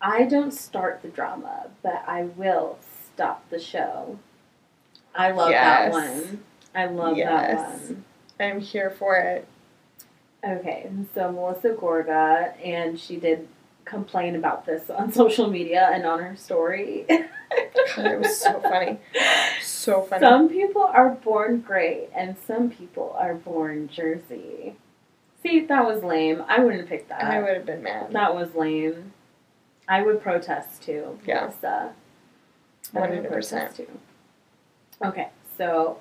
[0.01, 2.79] I don't start the drama, but I will
[3.15, 4.19] stop the show.
[5.15, 6.43] I love that one.
[6.75, 8.05] I love that one.
[8.41, 9.47] I'm here for it.
[10.45, 13.47] Okay, so Melissa Gorga, and she did
[13.85, 17.07] complain about this on social media and on her story.
[17.09, 18.99] It was so funny.
[19.61, 20.25] So funny.
[20.25, 24.77] Some people are born great, and some people are born Jersey.
[25.43, 26.43] See, that was lame.
[26.49, 27.23] I wouldn't pick that.
[27.23, 28.13] I would have been mad.
[28.13, 29.13] That was lame.
[29.89, 31.19] I would protest too.
[31.27, 31.43] Yeah.
[31.43, 31.93] Melissa.
[32.95, 33.29] I would 100%.
[33.29, 33.89] protest too.
[35.05, 35.29] Okay,
[35.59, 35.99] so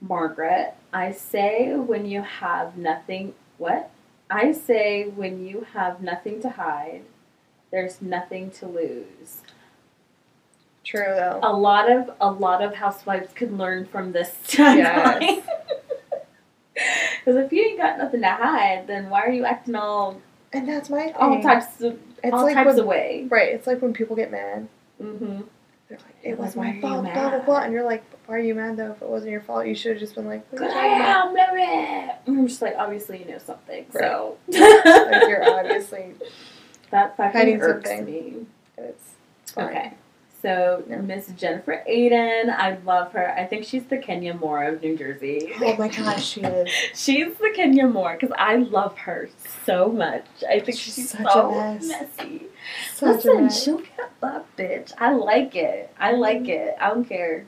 [0.00, 3.34] Margaret, I say when you have nothing.
[3.58, 3.90] What?
[4.30, 7.02] I say when you have nothing to hide,
[7.70, 9.42] there's nothing to lose.
[10.82, 11.40] True though.
[11.42, 15.42] A lot of a lot of housewives could learn from this Yes.
[17.24, 20.20] Because if you ain't got nothing to hide, then why are you acting all
[20.52, 21.14] And that's my thing.
[21.14, 23.26] all types of it's all like types when, of way?
[23.30, 23.48] right.
[23.54, 24.68] It's like when people get mad.
[25.02, 25.42] Mm-hmm.
[25.88, 27.46] They're like, "It was Like, my fault." Blah blah mad?
[27.46, 27.58] blah.
[27.62, 28.92] And you're like, "Why are you mad though?
[28.92, 31.26] If it wasn't your fault, you should have just been like, what are Good about?"
[31.26, 32.14] am, blah, blah.
[32.40, 36.14] I'm just like, obviously you know something, so Like you're obviously
[36.90, 38.06] that fucking hiding irks something.
[38.06, 38.46] me.
[38.78, 39.10] it's
[39.52, 39.64] fine.
[39.66, 39.92] Okay.
[40.44, 43.32] So Miss Jennifer Aydin, I love her.
[43.34, 45.50] I think she's the Kenya Moore of New Jersey.
[45.58, 46.68] Oh my gosh, she is.
[46.94, 49.30] She's the Kenya Moore because I love her
[49.64, 50.26] so much.
[50.46, 51.88] I think She's she's, such so a mess.
[51.88, 52.42] messy.
[52.92, 54.20] Such a Listen, she'll get
[54.58, 54.92] bitch.
[54.98, 55.90] I like it.
[55.98, 56.76] I like it.
[56.78, 57.46] I don't care.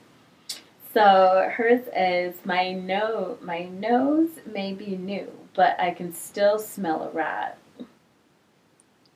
[0.95, 3.37] So hers is my no.
[3.43, 7.59] My nose may be new, but I can still smell a rat.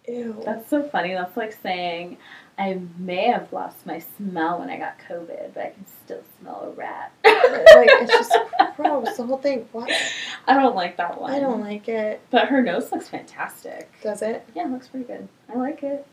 [0.06, 0.42] Ew.
[0.44, 1.14] That's so funny.
[1.14, 2.18] That's like saying
[2.60, 6.60] I may have lost my smell when I got COVID, but I can still smell
[6.64, 7.10] a rat.
[7.24, 8.36] like it's just
[8.76, 9.16] gross.
[9.16, 9.66] The whole thing.
[9.72, 9.90] What?
[10.46, 11.32] I don't like that one.
[11.32, 12.20] I don't like it.
[12.30, 13.90] But her nose looks fantastic.
[14.02, 14.46] Does it?
[14.54, 15.26] Yeah, it looks pretty good.
[15.48, 16.06] I like it.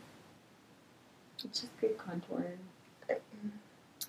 [1.44, 2.56] It's just good contouring.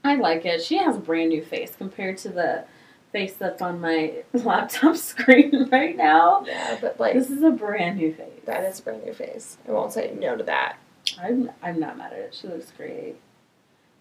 [0.05, 0.63] I like it.
[0.63, 2.63] She has a brand new face compared to the
[3.11, 6.45] face that's on my laptop screen right now.
[6.47, 8.43] Yeah, but like This is a brand new face.
[8.45, 9.57] that is a brand new face.
[9.67, 10.77] I won't say no to that.
[11.21, 12.35] I'm I'm not mad at it.
[12.39, 13.15] She looks great.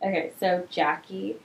[0.02, 1.36] Okay, so Jackie,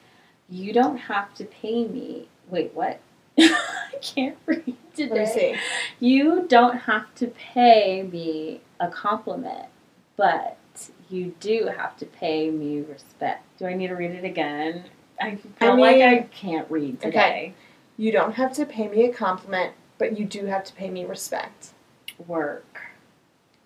[0.50, 2.28] you don't have to pay me.
[2.50, 3.00] Wait, what?
[3.40, 5.14] I can't read today.
[5.14, 5.56] Let me see.
[6.00, 9.66] You don't have to pay me a compliment,
[10.16, 10.58] but
[11.10, 13.46] you do have to pay me respect.
[13.58, 14.86] Do I need to read it again?
[15.20, 17.18] I I feel like I can't read today.
[17.18, 17.54] Okay.
[17.98, 21.06] You don't have to pay me a compliment, but you do have to pay me
[21.06, 21.70] respect.
[22.28, 22.82] Work.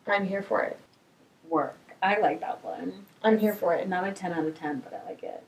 [0.06, 0.80] I'm here for it.
[1.50, 1.78] Work.
[2.02, 3.06] I like that one.
[3.24, 3.88] I'm here for it.
[3.90, 5.44] Not a 10 out of 10, but I like it.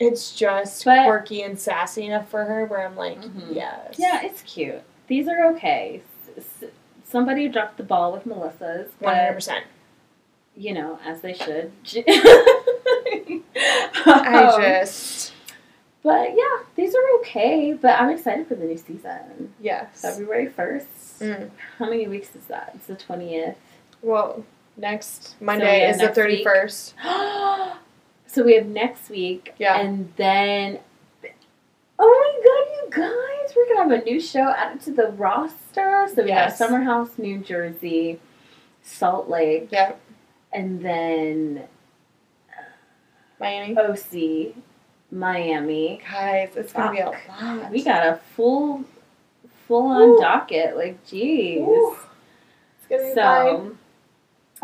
[0.00, 3.54] It's just But- quirky and sassy enough for her where I'm like, Mhm.
[3.54, 3.94] yes.
[3.98, 4.82] Yeah, it's cute.
[5.06, 6.02] These are okay.
[6.36, 6.70] S- s-
[7.04, 9.64] somebody dropped the ball with Melissa's, but hundred percent.
[10.56, 11.72] you know, as they should.
[14.04, 15.32] I Um, just
[16.02, 17.72] But yeah, these are okay.
[17.74, 19.54] But I'm excited for the new season.
[19.60, 20.00] yes.
[20.02, 20.86] February 1st.
[21.20, 21.50] Mm.
[21.78, 22.72] How many weeks is that?
[22.74, 23.54] It's the 20th.
[24.02, 24.44] Well,
[24.82, 26.94] next Monday yeah, is the thirty first.
[28.26, 29.54] so we have next week.
[29.58, 29.80] Yeah.
[29.80, 30.80] And then.
[31.98, 33.54] Oh my god, you guys!
[33.56, 36.08] We're gonna have a new show added to the roster.
[36.14, 36.58] So we Yes.
[36.58, 38.20] have Summer House, New Jersey,
[38.82, 39.92] Salt Lake, Yeah,
[40.52, 41.62] and then
[43.38, 43.76] Miami.
[43.76, 44.54] Uh, OC,
[45.12, 46.00] Miami.
[46.10, 47.70] Guys, it's gonna be a lot.
[47.70, 48.84] We got a full,
[49.68, 50.76] full on docket.
[50.76, 51.64] Like, jeez.
[51.64, 51.96] Woo.
[52.78, 53.78] It's gonna be so, fine.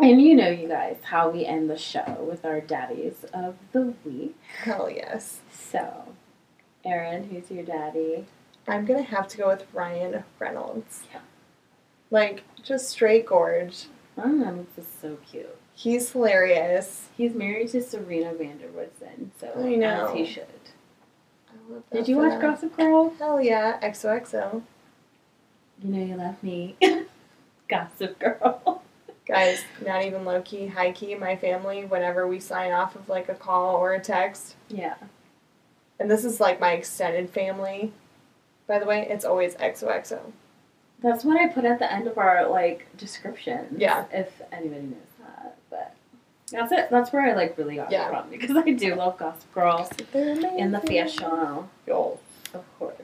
[0.01, 3.93] And you know, you guys, how we end the show with our daddies of the
[4.05, 4.37] week.
[4.63, 5.41] Hell yes.
[5.51, 6.07] So,
[6.85, 8.25] Erin, who's your daddy?
[8.67, 11.03] I'm gonna have to go with Ryan Reynolds.
[11.11, 11.19] Yeah.
[12.11, 13.87] Like just straight gorge.
[14.15, 15.55] Ryan Reynolds is so cute.
[15.73, 17.09] He's hilarious.
[17.17, 20.07] He's married to Serena van der Woodsen, so I know.
[20.07, 20.45] as he should.
[21.49, 22.39] I love that Did you watch.
[22.39, 23.13] Gossip Girl?
[23.17, 24.61] Hell yeah, XOXO.
[25.81, 26.75] You know you love me.
[27.67, 28.81] Gossip Girl.
[29.29, 31.13] Guys, not even low key, high key.
[31.13, 34.95] My family, whenever we sign off of like a call or a text, Yeah.
[35.99, 37.93] and this is like my extended family.
[38.65, 40.19] By the way, it's always XOXO.
[41.01, 43.79] That's what I put at the end of our like descriptions.
[43.79, 44.05] Yeah.
[44.11, 45.93] If anybody knows that, but
[46.51, 46.89] that's it.
[46.89, 48.07] That's where I like really got Yeah.
[48.07, 50.59] it from because I do love Gossip Girl They're amazing.
[50.59, 52.17] in the fashion, Yo,
[52.55, 52.95] of course.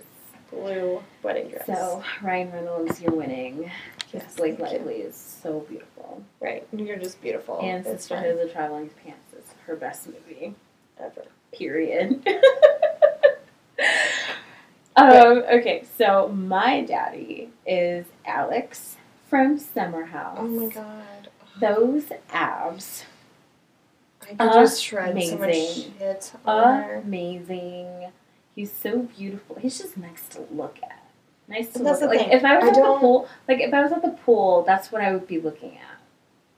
[0.50, 1.68] blue wedding dress.
[1.68, 3.72] So Ryan Reynolds, you're winning.
[4.16, 4.78] Yes, Blake thank you.
[4.80, 7.60] Lively is so beautiful, right, you're just beautiful.
[7.62, 10.56] and it's Sisterhood of the Traveling Pants is her best movie.
[11.00, 11.26] ever.
[11.54, 12.26] Period.
[14.96, 18.96] um, okay, so my daddy is Alex
[19.30, 20.38] from Summer House.
[20.40, 23.04] Oh my god, Those abs.
[24.24, 25.94] I could just shred so much Amazing.
[26.00, 26.96] shit on her.
[27.06, 28.12] Amazing.
[28.56, 29.58] He's so beautiful.
[29.60, 31.04] He's just nice to look at.
[31.48, 32.10] Nice to look at.
[32.10, 32.32] Like thing.
[32.32, 34.64] if I was I at the don't- pool, like if I was at the pool,
[34.64, 36.00] that's what I would be looking at.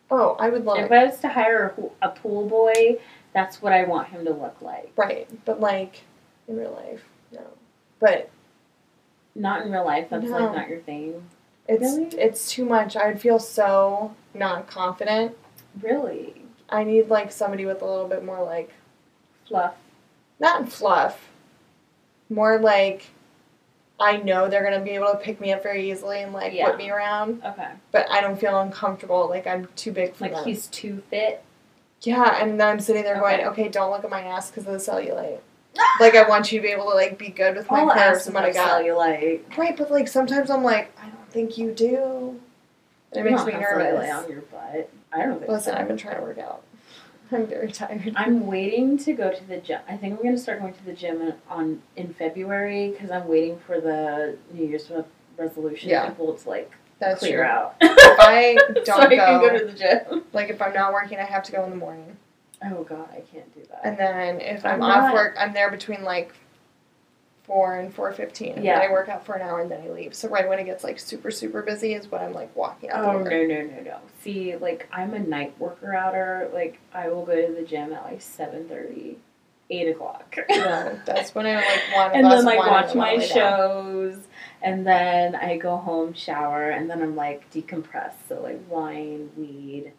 [0.10, 2.98] Oh, I would love If I was to hire a, pool- a pool boy,
[3.34, 4.94] that's what I want him to look like.
[4.96, 6.04] right, but like
[6.48, 7.42] in real life, no.
[8.00, 8.30] But
[9.36, 10.08] Not in real life.
[10.10, 10.32] That's No.
[10.38, 11.22] like not your thing.
[11.68, 12.06] it's Really?
[12.18, 12.96] it's too much.
[12.96, 15.36] I would feel so not confident.
[15.82, 18.72] Really, I need like somebody with a little bit more like
[19.46, 19.76] fluff.
[20.40, 21.28] not fluff,
[22.30, 23.08] more like
[24.00, 26.68] I know they're gonna be able to pick me up very easily and like Yeah.
[26.70, 27.68] whip me around, Okay.
[27.91, 29.28] but I don't feel uncomfortable.
[29.28, 30.43] Like I'm too big for Like them.
[30.45, 31.43] he's too fit.
[32.02, 33.48] Yeah, and then I'm sitting there going, Okay.
[33.48, 35.39] okay, don't look at my ass because of the cellulite.
[36.00, 38.20] like I want you to be able to like be good with my All curves
[38.20, 38.82] ass and what I got.
[38.82, 39.58] cellulite.
[39.58, 42.39] Right, but like sometimes I'm like, I don't think you do.
[43.14, 44.10] And it You makes me nervous.
[44.12, 44.89] on your butt.
[45.14, 45.80] I don't think Listen, so.
[45.80, 46.62] I've been trying to work out.
[47.32, 48.14] I'm very tired.
[48.16, 49.82] I'm waiting to go to the gym.
[49.88, 53.12] I think I'm going to start going to the gym in, on in February because
[53.12, 54.90] I'm waiting for the New Year's
[55.38, 56.10] resolution Yeah.
[56.10, 57.46] people to like That's clear true.
[57.46, 57.76] out.
[57.82, 60.24] If I don't so I can go- go to the gym.
[60.34, 62.16] Like if I'm not working, I have to go in the morning.
[62.64, 63.82] Oh God, I can't do that.
[63.84, 66.34] And then if I'm I'm, off not- work, I'm there between like
[67.48, 68.54] four and four fifteen.
[68.56, 68.80] And Yeah.
[68.80, 70.14] then I work out for an hour and then I leave.
[70.14, 73.02] So right when it gets like super super busy is when I'm like walking out
[73.04, 73.30] the Oh door.
[73.30, 73.98] no no no no!
[74.22, 76.50] See, like I'm a night worker outer.
[76.54, 79.16] Like I will go to the gym at like 7.30,
[79.70, 80.36] 8 o'clock.
[80.50, 83.28] No, that's when I like want and then like watch my down.
[83.28, 84.18] shows,
[84.62, 88.12] and then I go home, shower, and then I'm like decompress.
[88.28, 89.93] So like wine, weed,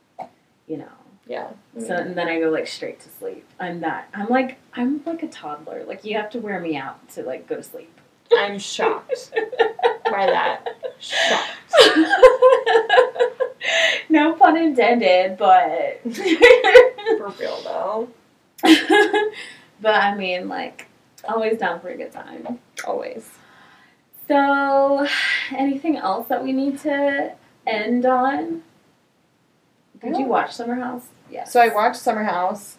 [0.67, 0.89] you know.
[1.29, 1.51] Yeah.
[1.79, 3.47] So and then I go like straight to sleep.
[3.61, 4.09] I'm that.
[4.15, 5.85] I'm like I'm like a toddler.
[5.85, 7.93] Like you have to wear me out to like go to sleep.
[8.33, 9.31] I'm shocked
[10.11, 10.67] by that.
[10.99, 11.75] Shocked.
[14.09, 18.09] no pun intended, but For real though.
[19.83, 20.87] but I mean like
[21.29, 22.59] always down for a good time.
[22.87, 23.29] Always.
[24.29, 25.07] So
[25.55, 27.35] anything else that we need to
[27.67, 28.63] end on?
[30.01, 31.09] Did you watch Summer House?
[31.31, 31.53] Yes.
[31.53, 32.77] So I watched Summer House.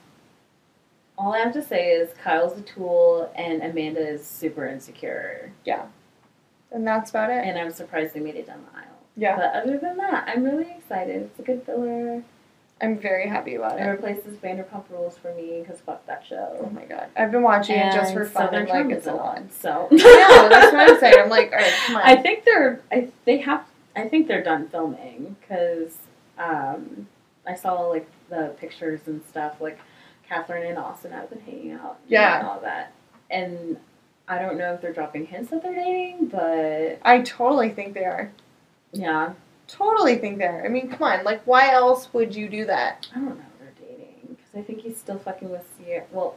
[1.17, 5.51] All I have to say is Kyle's a tool and Amanda is super insecure.
[5.65, 5.85] Yeah.
[6.71, 7.43] And that's about it.
[7.45, 8.85] And I'm surprised they made it down the aisle.
[9.17, 9.35] Yeah.
[9.35, 11.23] But other than that, I'm really excited.
[11.23, 12.23] It's a good filler.
[12.81, 13.89] I'm very happy about It it.
[13.89, 16.57] replaces Vanderpump Rules for me because fuck that show.
[16.65, 18.43] Oh my god, I've been watching it just for fun.
[18.45, 19.37] Southern and, like Charm it's a lot.
[19.37, 19.89] on, so.
[19.91, 21.15] I that's what I'm saying.
[21.19, 22.01] I'm like, all right, come on.
[22.03, 23.65] I think they're I they have
[23.97, 25.97] I think they're done filming because
[26.37, 27.07] um,
[27.47, 29.79] I saw like the pictures and stuff like
[30.27, 32.39] Catherine and Austen have been hanging out Yeah.
[32.39, 32.93] and all that
[33.31, 33.77] and
[34.27, 38.05] I don't know if they're dropping hints that they're dating but I totally think they
[38.05, 38.31] are.
[38.91, 39.33] yeah
[39.67, 40.65] Totally think they are.
[40.65, 41.23] I mean, come on.
[41.23, 43.07] Like, why else would you do that?
[43.11, 46.35] I don't know if they're dating because I think he's still fucking with Ciara well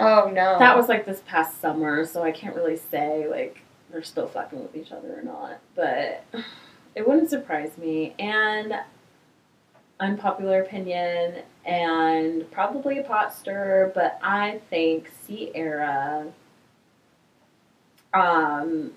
[0.00, 0.58] Oh no.
[0.58, 3.60] that was like this past summer so I can't really say like
[3.90, 6.24] they're still fucking with each other or not but
[6.94, 8.74] it wouldn't surprise me and
[10.00, 16.26] unpopular opinion and probably a pot stirrer but i think Ciara
[18.12, 18.92] um,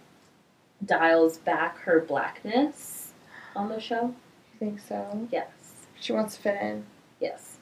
[0.86, 3.14] dials back her blackness
[3.56, 4.06] on the show
[4.54, 5.28] You think so?
[5.32, 5.48] yes
[6.00, 6.84] She wants to fit in.
[7.20, 7.58] yes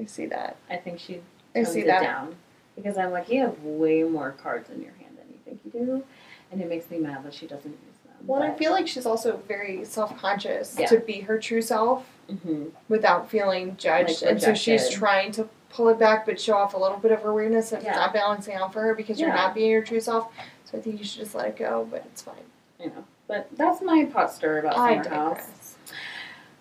[0.00, 0.56] I see that.
[0.70, 1.20] i think she
[1.54, 2.02] I see it that.
[2.02, 2.34] down
[2.76, 5.70] because i'm like you have way more cards in your hand than you think you
[5.70, 6.04] do
[6.52, 9.06] and it makes me mad that she doesn't use them Well, I feel like she's
[9.06, 10.86] also very self conscious Yeah.
[10.86, 12.70] to be her true self Mhm.
[12.88, 14.22] without feeling judged.
[14.22, 17.12] Like and so she's trying to pull it back but show off a little bit
[17.12, 17.90] of her weirdness and Yeah.
[17.90, 20.28] it's not balancing out for her because you're not being your true self.
[20.64, 22.34] So I think you should just let it go, but it's fine.
[22.80, 25.76] you know but that's my pot stir about I summer house.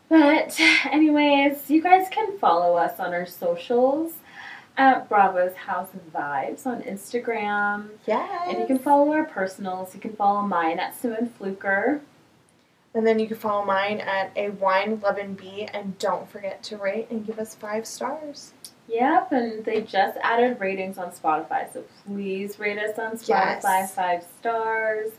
[0.09, 0.59] But,
[0.91, 4.13] anyways, you guys can follow us on our socials
[4.77, 7.89] at Bravo's House Vibes on Instagram.
[8.05, 8.29] Yes.
[8.47, 9.93] And you can follow our personals.
[9.95, 12.01] You can follow mine at Simone Fluker.
[12.95, 16.77] And then you can follow mine at a wine loving bee and don't forget to
[16.77, 18.53] rate and give us five stars.
[18.87, 23.93] Yep, and they just added ratings on Spotify, so please rate us on Spotify Yes.
[23.95, 25.11] five stars.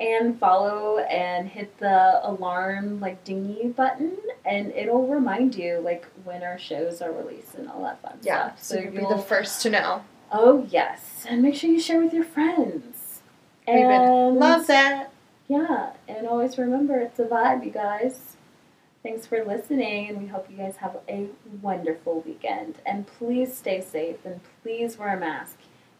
[0.00, 6.44] And follow and hit the alarm like dingy button, and it'll remind you like when
[6.44, 8.50] our shows are released and all that fun Yeah.
[8.54, 8.62] stuff.
[8.62, 10.04] So you'll be the first to know.
[10.30, 13.22] Oh yes, and make sure you share with your friends.
[13.66, 15.10] We would And Love that.
[15.48, 18.36] Yeah, and always remember it's a vibe, you guys.
[19.02, 21.28] Thanks for listening, and we hope you guys have a
[21.62, 22.76] wonderful weekend.
[22.84, 25.56] And please stay safe, and please wear a mask.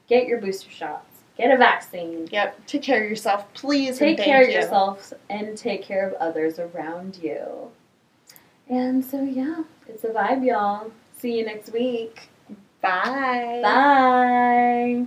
[0.09, 1.05] Get your booster shots.
[1.37, 2.29] Get a vaccine.
[2.33, 2.67] Yep.
[2.67, 3.91] Take care of yourself, please.
[3.91, 4.57] and Take care of you.
[4.57, 7.71] yourself and take care of others around you.
[8.69, 10.91] And so yeah, it's a vibe, y'all.
[11.17, 12.29] See you next week.
[12.83, 13.61] Bye.
[13.63, 15.07] Bye.